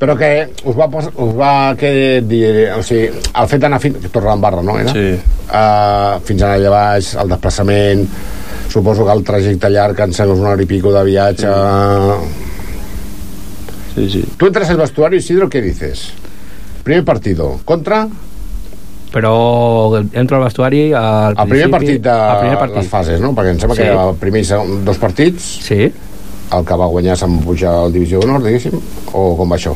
[0.00, 0.28] Però que
[0.64, 1.90] us va, pos- us va què
[2.24, 3.98] dir, o sigui, el fet d'anar fins...
[4.14, 4.78] Torre barra, no?
[4.80, 4.94] Era?
[4.96, 5.10] Sí.
[5.50, 8.06] Uh, fins allà baix, el desplaçament,
[8.72, 11.52] suposo que el trajecte llarg, que ensenyes una hora i pico de viatge...
[13.94, 14.24] Sí, sí.
[14.38, 16.12] Tu entres al vestuario, Isidro, ¿qué dices?
[16.84, 18.06] Primer partido, contra...
[19.10, 22.76] Però entro al vestuari al El primer partit de al primer partit.
[22.78, 23.32] les fases, no?
[23.34, 23.82] Perquè em sembla Sí.
[23.82, 25.48] que el primer i segon, dos partits...
[25.66, 25.88] Sí.
[26.56, 28.76] El que va guanyar se'n puja al Divisió d'Honor, diguéssim?
[29.14, 29.74] O com va això?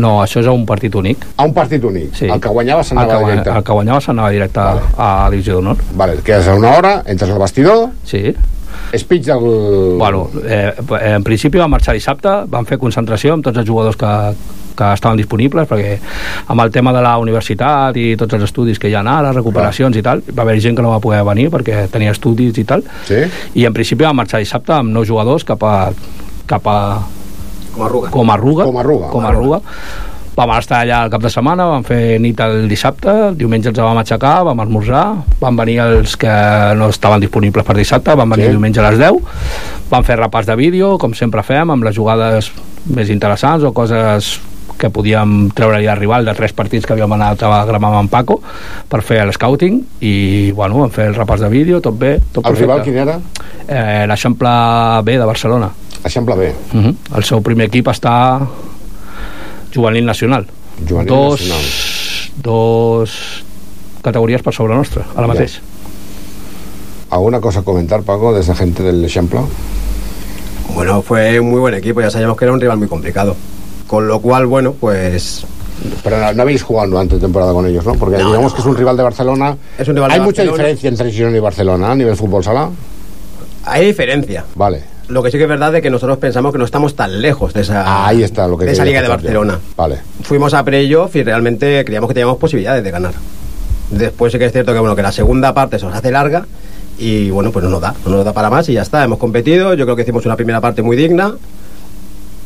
[0.00, 1.24] No, això és un partit únic.
[1.36, 2.14] A un partit únic?
[2.18, 2.28] Sí.
[2.30, 3.50] El que guanyava s'anava directe?
[3.50, 4.86] el que guanyava s'anava directe vale.
[4.96, 5.84] a Divisió d'Honor.
[5.98, 7.90] Vale, et quedes a una hora, entres al vestidor...
[8.06, 8.34] Sí.
[8.96, 9.44] Speech del...
[9.98, 10.72] Bueno, eh,
[11.12, 14.10] en principi vam marxar dissabte, vam fer concentració amb tots els jugadors que,
[14.76, 15.98] que estaven disponibles, perquè
[16.48, 19.96] amb el tema de la universitat i tots els estudis que hi ha ara, recuperacions
[19.96, 22.84] i tal, va haver gent que no va poder venir perquè tenia estudis i tal,
[23.06, 23.22] sí?
[23.54, 25.90] i en principi vam marxar dissabte amb nou jugadors cap a,
[26.46, 26.78] cap a
[27.72, 28.10] Com a arruga.
[28.10, 29.08] com a arruga, Com a arruga.
[29.10, 29.60] com a arruga.
[30.36, 33.78] Vam estar allà el cap de setmana, vam fer nit el dissabte, el diumenge ens
[33.82, 35.02] vam aixecar, vam esmorzar,
[35.40, 36.30] van venir els que
[36.78, 38.48] no estaven disponibles per dissabte, van venir Sí.
[38.48, 38.54] sí.
[38.56, 39.18] diumenge a les 10,
[39.90, 42.52] vam fer repàs de vídeo, com sempre fem, amb les jugades
[42.86, 44.38] més interessants o coses
[44.80, 48.08] que podíem treure-li al rival de tres partits que havíem anat a gramar amb en
[48.08, 48.38] Paco
[48.88, 52.40] per fer el scouting i bueno, vam fer el repàs de vídeo, tot bé, tot
[52.46, 52.64] El perfecte.
[52.64, 53.18] rival quin era?
[53.68, 54.54] Eh, L'Eixample
[55.04, 55.68] B de Barcelona.
[56.04, 56.52] Eixample B.
[56.72, 56.94] Uh -huh.
[57.16, 58.40] El seu primer equip està
[59.74, 60.46] juvenil nacional.
[60.88, 61.64] Juvenil dos, nacional.
[62.42, 63.44] dos
[64.02, 65.32] categories per sobre nostra, ara Ja.
[65.34, 65.60] mateix.
[67.10, 69.46] ¿Alguna cosa a comentar, Paco, de esa gente del ejemplo?
[70.74, 73.36] Bueno, fue un muy buen equipo, ya sabíamos que era un rival muy complicado.
[73.90, 75.44] Con lo cual, bueno, pues
[76.04, 77.94] Pero no, no habéis jugado de temporada con ellos, ¿no?
[77.94, 78.54] Porque No, digamos no.
[78.54, 79.56] que es un rival de Barcelona.
[79.76, 80.52] Es un rival de Hay mucha Barcelona.
[80.68, 82.70] diferencia entre Girona y Barcelona a nivel fútbol sala.
[83.64, 84.44] hay diferencia.
[84.54, 84.84] Vale.
[85.08, 87.52] Lo que sí que es verdad es que nosotros pensamos que no estamos tan lejos
[87.52, 89.12] de esa, Ahí está lo que de esa Liga de yo.
[89.12, 89.58] Barcelona.
[89.76, 89.96] Vale.
[90.22, 93.14] Fuimos a playoff y realmente creíamos que teníamos posibilidades de ganar.
[93.90, 96.46] Después sí que es cierto que bueno que la segunda parte se nos hace larga
[96.96, 99.02] y bueno pues no nos da, no nos da para más y ya está.
[99.02, 101.34] Hemos competido, yo creo que hicimos una primera parte muy digna.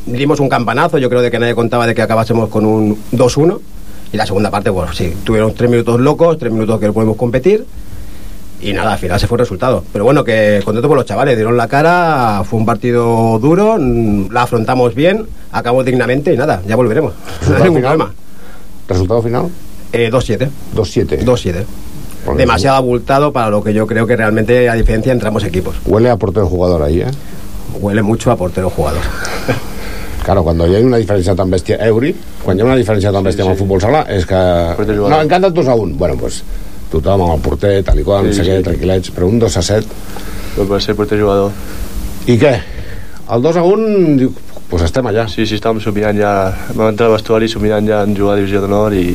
[0.05, 3.59] Dimos un campanazo, yo creo de que nadie contaba de que acabásemos con un 2-1
[4.13, 7.17] y la segunda parte, bueno, sí, tuvieron tres minutos locos, tres minutos que no podemos
[7.17, 7.65] competir
[8.61, 9.83] y nada, al final se fue el resultado.
[9.91, 14.31] Pero bueno, que contento por los chavales, dieron la cara, fue un partido duro, mm,
[14.31, 17.13] la afrontamos bien, acabamos dignamente y nada, ya volveremos.
[17.23, 17.97] No hay ¿Resultado ningún final?
[17.97, 18.13] problema.
[18.87, 19.49] ¿Resultado final?
[19.91, 20.49] Eh, 2-7.
[20.75, 21.23] 2-7.
[21.25, 21.63] 2-7.
[22.25, 25.75] Por Demasiado abultado para lo que yo creo que realmente a diferencia entre ambos equipos.
[25.85, 27.07] Huele a portero jugador ahí, ¿eh?
[27.79, 29.01] Huele mucho a portero jugador.
[30.25, 31.75] Claro, cuando hi ha una diferència tan bèstia...
[31.85, 32.09] Euri,
[32.41, 33.45] quan hi ha una diferència tan bèstia sí, sí.
[33.45, 34.39] amb el futbol sala, és que...
[34.97, 35.97] No, encanta el 2 a 1.
[35.99, 36.39] Bueno, doncs
[36.89, 38.49] tothom amb el porter, tal i qual, Sí, no sé sí.
[38.49, 39.99] què, tranquil·lets, però un 2 a 7...
[40.55, 41.53] No per ser porter jugador.
[42.25, 42.53] I què?
[43.35, 43.91] El 2 a 1,
[44.23, 44.31] diu,
[44.71, 45.27] pues estem allà.
[45.29, 46.31] Sí, sí, estàvem somiant ja...
[46.71, 49.11] Vam entrar al vestuari somiant ja en jugar a Divisió d'Honor i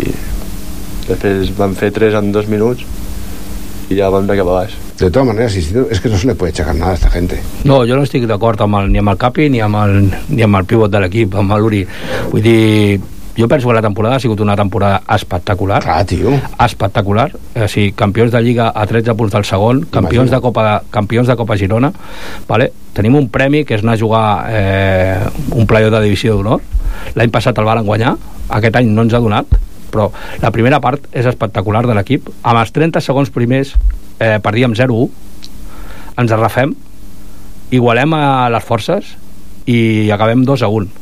[1.09, 2.87] després vam fer 3 en 2 minuts
[3.91, 4.79] i ja vam anar cap a baix.
[5.01, 7.41] De todas maneras, es que no se le puede echar nada a esta gente.
[7.65, 9.95] No, jo no estic d'acord amb el, ni amb el Capi ni amb el,
[10.29, 11.81] ni amb el pivot de l'equip, amb l'Uri.
[12.29, 13.01] Vull dir,
[13.39, 15.81] jo penso que la temporada ha sigut una temporada espectacular.
[15.89, 16.35] Ah, tio.
[16.67, 17.31] Espectacular.
[17.33, 20.37] O sigui, campions de Lliga a 13 punts del segon, campions Imagina.
[20.37, 21.93] de, Copa, campions de Copa Girona.
[22.49, 22.69] Vale?
[22.93, 25.17] Tenim un premi que és anar a jugar eh,
[25.57, 26.61] un playoff de divisió d'honor.
[27.17, 28.19] L'any passat el varen guanyar,
[28.51, 29.57] aquest any no ens ha donat,
[29.93, 30.09] però
[30.43, 32.31] la primera part és espectacular de l'equip.
[32.43, 33.75] Amb els 30 segons primers
[34.19, 35.11] eh, perdíem 0-1,
[36.21, 36.75] ens arrafem,
[37.71, 39.15] igualem a les forces
[39.71, 41.01] i acabem 2 a 1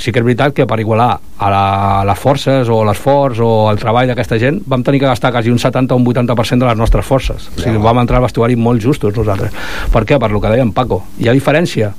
[0.00, 1.64] sí que és veritat que per igualar a, la,
[2.00, 5.52] a les forces o l'esforç o el treball d'aquesta gent vam tenir que gastar quasi
[5.52, 7.50] un 70 o un 80% de les nostres forces.
[7.52, 9.52] O sigui, vam entrar al vestuari molt justos nosaltres.
[9.92, 10.18] Per què?
[10.20, 11.02] per lo que deia en Paco.
[11.20, 11.92] Hi ha diferència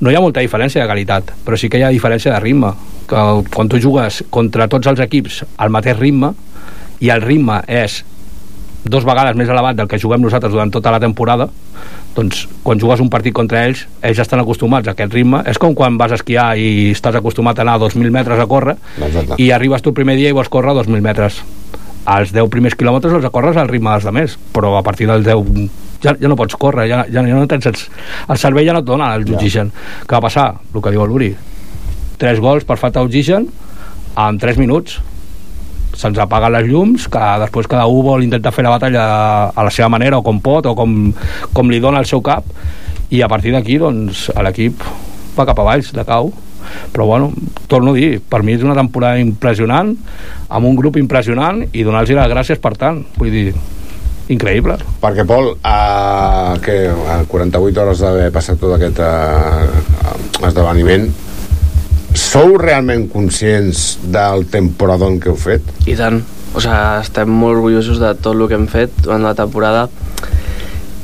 [0.00, 2.72] no hi ha molta diferència de qualitat, però sí que hi ha diferència de ritme,
[3.08, 6.32] que quan tu jugues contra tots els equips al mateix ritme
[7.04, 8.02] i el ritme és
[8.84, 11.48] dos vegades més elevat del que juguem nosaltres durant tota la temporada
[12.14, 15.42] doncs quan jugues un partit contra ells ells estan acostumats a aquest ritme.
[15.50, 18.46] És com quan vas a esquiar i estàs acostumat a anar a 2.000 metres a
[18.46, 19.40] córrer Exacte.
[19.42, 21.40] i arribes tu el primer dia i vols córrer 2.000 metres.
[22.04, 25.42] Als 10 primers quilòmetres els corres al ritme dels altres però a partir del 10
[26.04, 27.80] ja, ja no pots córrer, ja, ja, ja no tens el,
[28.28, 29.72] el cervell ja no et dona el oxigen.
[30.04, 30.52] Què va passar?
[30.74, 31.32] el que diu l'Uri.
[32.20, 33.48] 3 gols per falta d'oxigen
[34.20, 35.00] en 3 minuts.
[35.94, 39.04] Se'ns apaguen les llums, que després cada un vol intentar fer la batalla
[39.50, 41.12] a la seva manera o com pot o com,
[41.54, 42.48] com li dona el seu cap.
[43.14, 44.82] I a partir d'aquí doncs l'equip
[45.38, 46.32] va cap a baix de cau.
[46.94, 47.30] Però bueno,
[47.68, 49.92] torno a dir per mi és una temporada impressionant
[50.48, 53.04] amb un grup impressionant i donar-los les gràcies per tant.
[53.18, 53.52] Vull dir,
[54.32, 61.10] increïble Perquè, Pol, a, que, a 48 hores d'haver passat tot aquest eh, esdeveniment,
[62.14, 65.74] sou realment conscients del temporadón que heu fet?
[65.90, 66.22] I tant.
[66.54, 69.88] O sigui, estem molt orgullosos de tot el que hem fet durant la temporada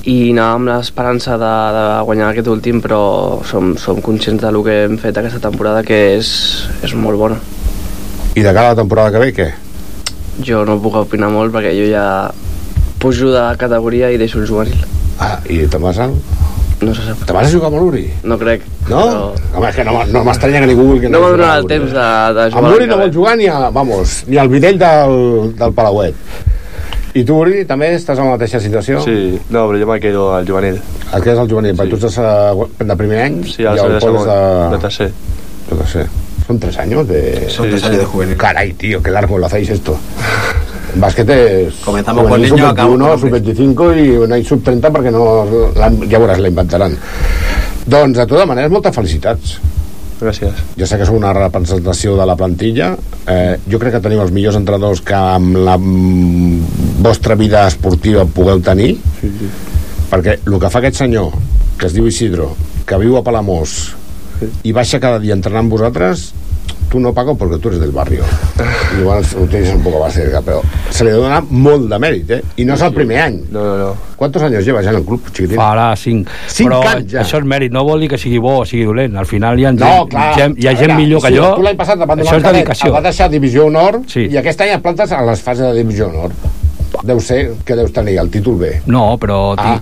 [0.08, 3.00] i anàvem amb l'esperança de, de guanyar aquest últim però
[3.44, 6.30] som, som conscients del que hem fet aquesta temporada que és,
[6.86, 7.40] és molt bona
[8.32, 9.50] I de cara a la temporada que ve, què?
[10.46, 12.04] jo no puc opinar molt perquè jo ja
[13.00, 14.78] pujo de categoria i deixo el juvenil
[15.20, 16.14] Ah, i te'n vas al...
[16.80, 18.06] no se sap Te vas a jugar amb l'Uri?
[18.24, 19.00] no crec No?
[19.04, 19.24] però...
[19.56, 22.06] Home, és que no, no m'estranya que ningú vulgui no m'ha donat el temps de,
[22.38, 23.16] de jugar Amb l'Uri no que vol ve.
[23.18, 26.14] jugar ni, a, vamos, ni al videll del, del Palauet.
[27.12, 29.00] I tu, Uri, també estàs en la mateixa situació?
[29.02, 30.76] Sí, no, però jo me quedo al juvenil.
[31.12, 33.82] El que és el juvenil, perquè tu estàs a- de primer any Sí, al i
[33.82, 34.76] el de Pol és segon, de...
[34.76, 35.08] de tercer.
[35.72, 36.04] De tercer.
[36.46, 37.48] Son tres años de...
[37.50, 38.36] Son tres años de juvenil.
[38.36, 39.98] Caray, tío, qué largo lo hacéis esto.
[40.94, 41.74] En básquet es...
[41.84, 45.24] Comenzamos con niños, sub-21, acabamos con sub-25 i no hi sub-30 perquè no...
[46.10, 46.96] Ja veuràs, la inventaran.
[47.86, 49.58] Doncs, de tota manera, moltes felicitats.
[50.20, 50.58] Gràcies.
[50.76, 52.90] Ja sé que sou una representació de la plantilla.
[53.24, 58.60] Eh, jo crec que teniu els millors entrenadors que amb la vostra vida esportiva pugueu
[58.64, 58.92] tenir.
[59.20, 59.48] Sí, sí.
[60.10, 61.32] Perquè el que fa aquest senyor,
[61.80, 62.50] que es diu Isidro,
[62.84, 63.94] que viu a Palamós
[64.64, 66.30] i baixa cada dia a entrenar amb vosaltres,
[66.90, 68.24] tú no, Paco, porque tú eres del barrio.
[68.98, 72.40] Igual ho tienes un poco más cerca, pero se le dona molt de mèrit, eh?
[72.56, 73.36] I no és el primer any.
[73.50, 73.94] No, no, no.
[74.16, 75.56] ¿Cuántos años llevas ya en el club, chiquitín?
[75.56, 76.30] Farà 5.
[76.48, 77.22] Cinc Però anys ja.
[77.22, 79.16] això és mèrit, no vol dir que sigui bo o sigui dolent.
[79.16, 80.34] Al final hi ha gent, No, clar.
[80.36, 81.54] gent, hi ha gent veure, millor que si jo.
[81.56, 82.92] Tu l'any passat davant de Això és dedicació.
[82.92, 84.26] va deixar Divisió Honor Sí.
[84.30, 86.30] i aquest any et plantes a les fases de Divisió Honor.
[87.04, 88.82] Deu ser que deus tenir el títol B.
[88.86, 89.80] No, però Ah.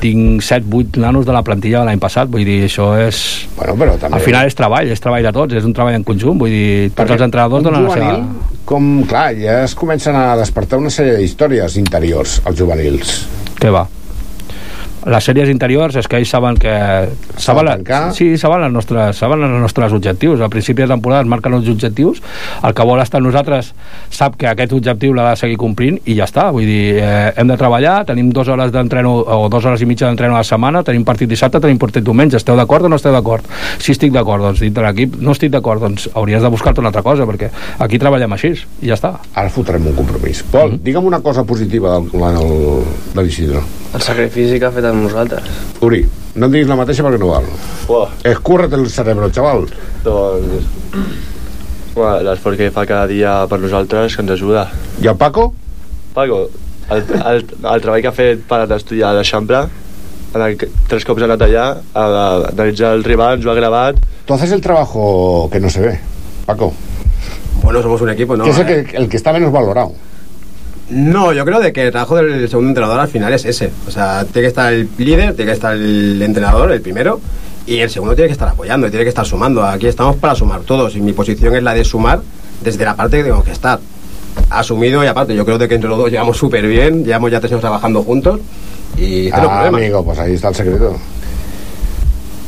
[0.00, 3.20] Tinc, tinc 7-8 nanos de la plantilla de l'any passat, vull dir, això és...
[3.56, 4.18] Bueno, però també...
[4.18, 6.90] Al final és treball, és treball de tots, és un treball en conjunt, vull dir,
[6.90, 8.58] tots Perquè els entrenadors donen la juvenil, seva...
[8.70, 13.16] Com, clar, ja es comencen a despertar una sèrie d'històries interiors, els juvenils.
[13.60, 13.86] Què va?
[15.06, 16.72] Les sèries interiors és que ells saben que
[17.40, 20.40] saben, la, sí, saben, les nostres, saben els nostres objectius.
[20.40, 22.20] Al principi de temporada es marquen els objectius.
[22.66, 23.72] El que vol estar nosaltres
[24.12, 27.48] sap que aquest objectiu l'ha de seguir complint i ja està, vull dir, eh, hem
[27.48, 28.04] de treballar.
[28.08, 31.30] Tenim dues hores d'entreno o dues hores i mitja d'entreno a la setmana, tenim partit
[31.30, 33.46] dissabte tenim partit diumenge, esteu d'acord o no esteu d'acord?
[33.78, 35.16] Si estic d'acord, doncs dintre l'equip.
[35.20, 38.90] No estic d'acord, doncs hauries de buscar-te una altra cosa perquè aquí treballem així i
[38.90, 39.14] ja està.
[39.34, 40.42] Ara fotrem un compromís.
[40.42, 40.84] Pol, mm -hmm.
[40.84, 42.84] digue'm una cosa positiva del, del,
[43.14, 43.62] de l'Isidro.
[43.90, 45.46] El sacrifici que ha fet amb nosaltres.
[45.82, 46.04] Uri,
[46.36, 47.48] no em diguis la mateixa perquè no val.
[47.90, 48.06] Uah.
[48.30, 49.66] Escúrrete el cerebro, xaval.
[50.04, 50.70] Doncs...
[51.90, 54.68] Bueno, l'esforç que fa cada dia per nosaltres, que ens ajuda.
[55.02, 55.48] I el Paco?
[56.14, 56.44] Paco,
[56.94, 59.64] el, el, el treball que ha fet per estudiar a l'Eixample,
[60.30, 62.04] tres cops ha anat allà a,
[62.52, 63.98] analitzar el rival, ens ho ha gravat.
[64.26, 65.98] Tú haces el trabajo que no se ve,
[66.46, 66.72] Paco.
[67.62, 68.44] Bueno, somos un equipo, ¿no?
[68.44, 69.92] que es el que, el que está menos valorado.
[70.90, 73.70] No, yo creo de que el trabajo del segundo entrenador al final es ese.
[73.86, 77.20] O sea, tiene que estar el líder, tiene que estar el entrenador, el primero,
[77.66, 79.64] y el segundo tiene que estar apoyando, tiene que estar sumando.
[79.64, 82.20] Aquí estamos para sumar todos, y mi posición es la de sumar
[82.62, 83.78] desde la parte que tengo que estar.
[84.50, 87.38] Asumido y aparte, yo creo de que entre los dos llevamos súper bien, llevamos ya
[87.40, 88.40] tres años trabajando juntos,
[88.96, 90.96] y cero Ah, amigo, pues ahí está el secreto.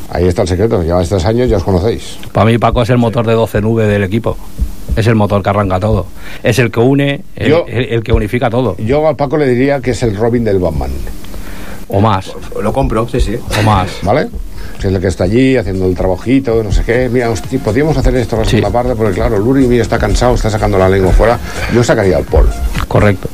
[0.09, 0.83] Ahí está el secreto.
[0.83, 2.17] Lleváis tres años, ya os conocéis.
[2.31, 4.37] Para mí Paco es el motor de 12 nube del equipo.
[4.95, 6.05] Es el motor que arranca todo.
[6.43, 8.75] Es el que une, el, Yo- el- el que unifica todo.
[8.77, 10.91] Yo al Paco le diría que es el Robin del Batman.
[11.89, 12.31] O más.
[12.61, 13.35] Lo compro, sí, sí.
[13.59, 13.89] O más.
[14.03, 14.27] ¿Vale?
[14.79, 17.09] Es el que está allí haciendo el trabajito, no sé qué.
[17.11, 20.49] Mira, hostia, podríamos hacer esto la segunda parte, porque claro, Luri mira, está cansado, está
[20.49, 21.39] sacando la lengua fuera.
[21.73, 22.47] Yo sacaría al Paul.
[22.87, 23.29] Correcto.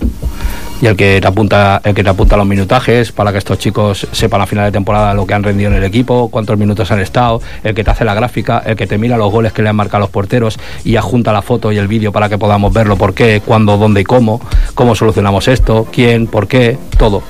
[0.81, 4.07] Y el que te apunta, el que te apunta los minutajes para que estos chicos
[4.11, 7.01] sepan a final de temporada lo que han rendido en el equipo, cuántos minutos han
[7.01, 9.69] estado, el que te hace la gráfica, el que te mira los goles que le
[9.69, 12.95] han marcado los porteros y adjunta la foto y el vídeo para que podamos verlo,
[12.95, 14.39] por qué, cuándo, dónde y cómo,
[14.73, 17.23] cómo solucionamos esto, quién, por qué, todo.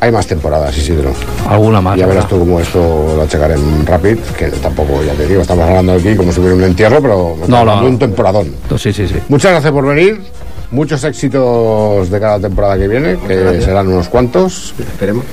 [0.00, 1.14] Hay más temporadas, Isidro.
[1.48, 1.98] Alguna más.
[1.98, 5.94] Ya verás tú cómo esto lo achecarem rápido, que tampoco, ya te digo, estamos hablando
[5.94, 7.86] aquí como si hubiera un entierro, pero no.
[7.86, 8.54] un temporadón.
[8.76, 9.14] Sí, sí, sí.
[9.30, 10.20] Muchas gracias por venir.
[10.70, 14.74] Muchos éxitos de cada temporada que viene, que serán unos cuantos.
[14.78, 15.24] Esperemos.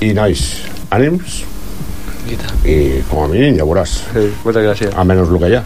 [0.00, 1.44] Y nois, ànims.
[2.64, 3.98] I com a mínim ja veuràs.
[4.14, 4.96] Sí, moltes gràcies.
[4.96, 5.62] A menys el que hi ha.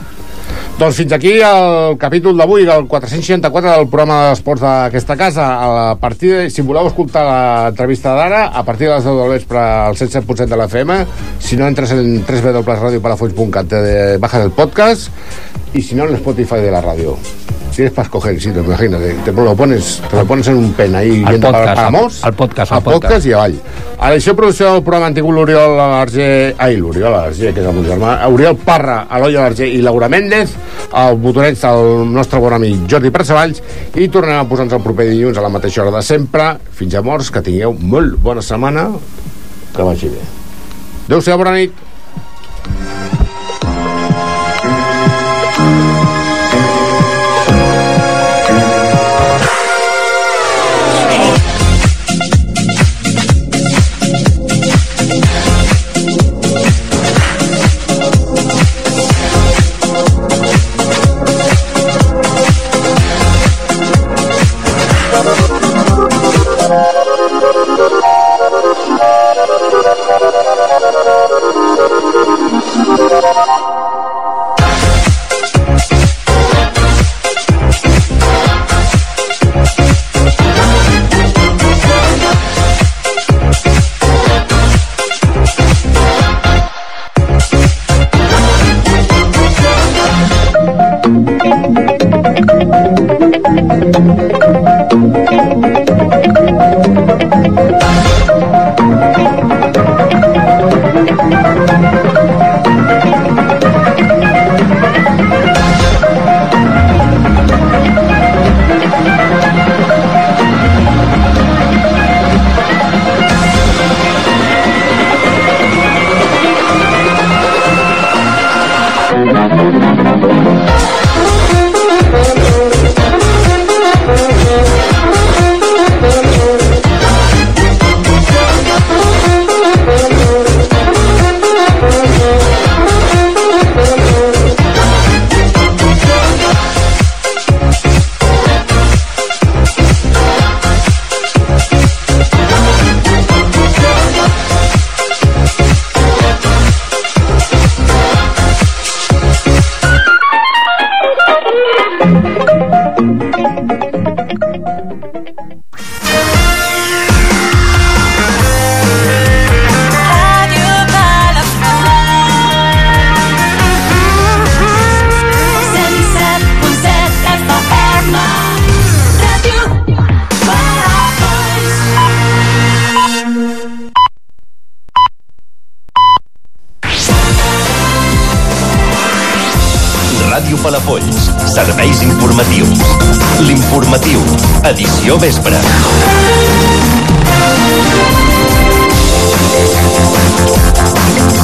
[0.75, 5.47] Doncs fins aquí el capítol d'avui del 464 del programa d'esports d'aquesta casa.
[5.93, 9.63] A partir de, si voleu escoltar l'entrevista d'ara, a partir de les 10 del vespre
[9.63, 10.99] al 107% de la FM,
[11.39, 15.13] si no entres en www.radiopalafolls.cat te bajas el podcast
[15.73, 17.17] y si no en Spotify de la radio.
[17.75, 21.25] Tienes para escoger, sí, imagínate, te lo pones, te lo pones en un pen ahí
[21.25, 23.03] Al viendo para, podcast, para al- mos, al podcast, al podcast.
[23.03, 23.57] podcast i avall.
[23.99, 27.83] A l'edició producció del programa tingut l'Oriol Alarger, ai, l'Oriol Alarger, que és el meu
[27.89, 30.53] germà, Oriol Parra, Eloi Alarger i Laura Méndez,
[30.95, 33.59] el botoneig del nostre bon amic Jordi Percevalls,
[33.99, 36.53] i tornem a posar-nos el proper dilluns a la mateixa hora de sempre.
[36.79, 38.87] Fins llavors, que tingueu molt bona setmana,
[39.75, 40.23] que vagi bé.
[41.09, 41.75] Adéu-siau, bona nit.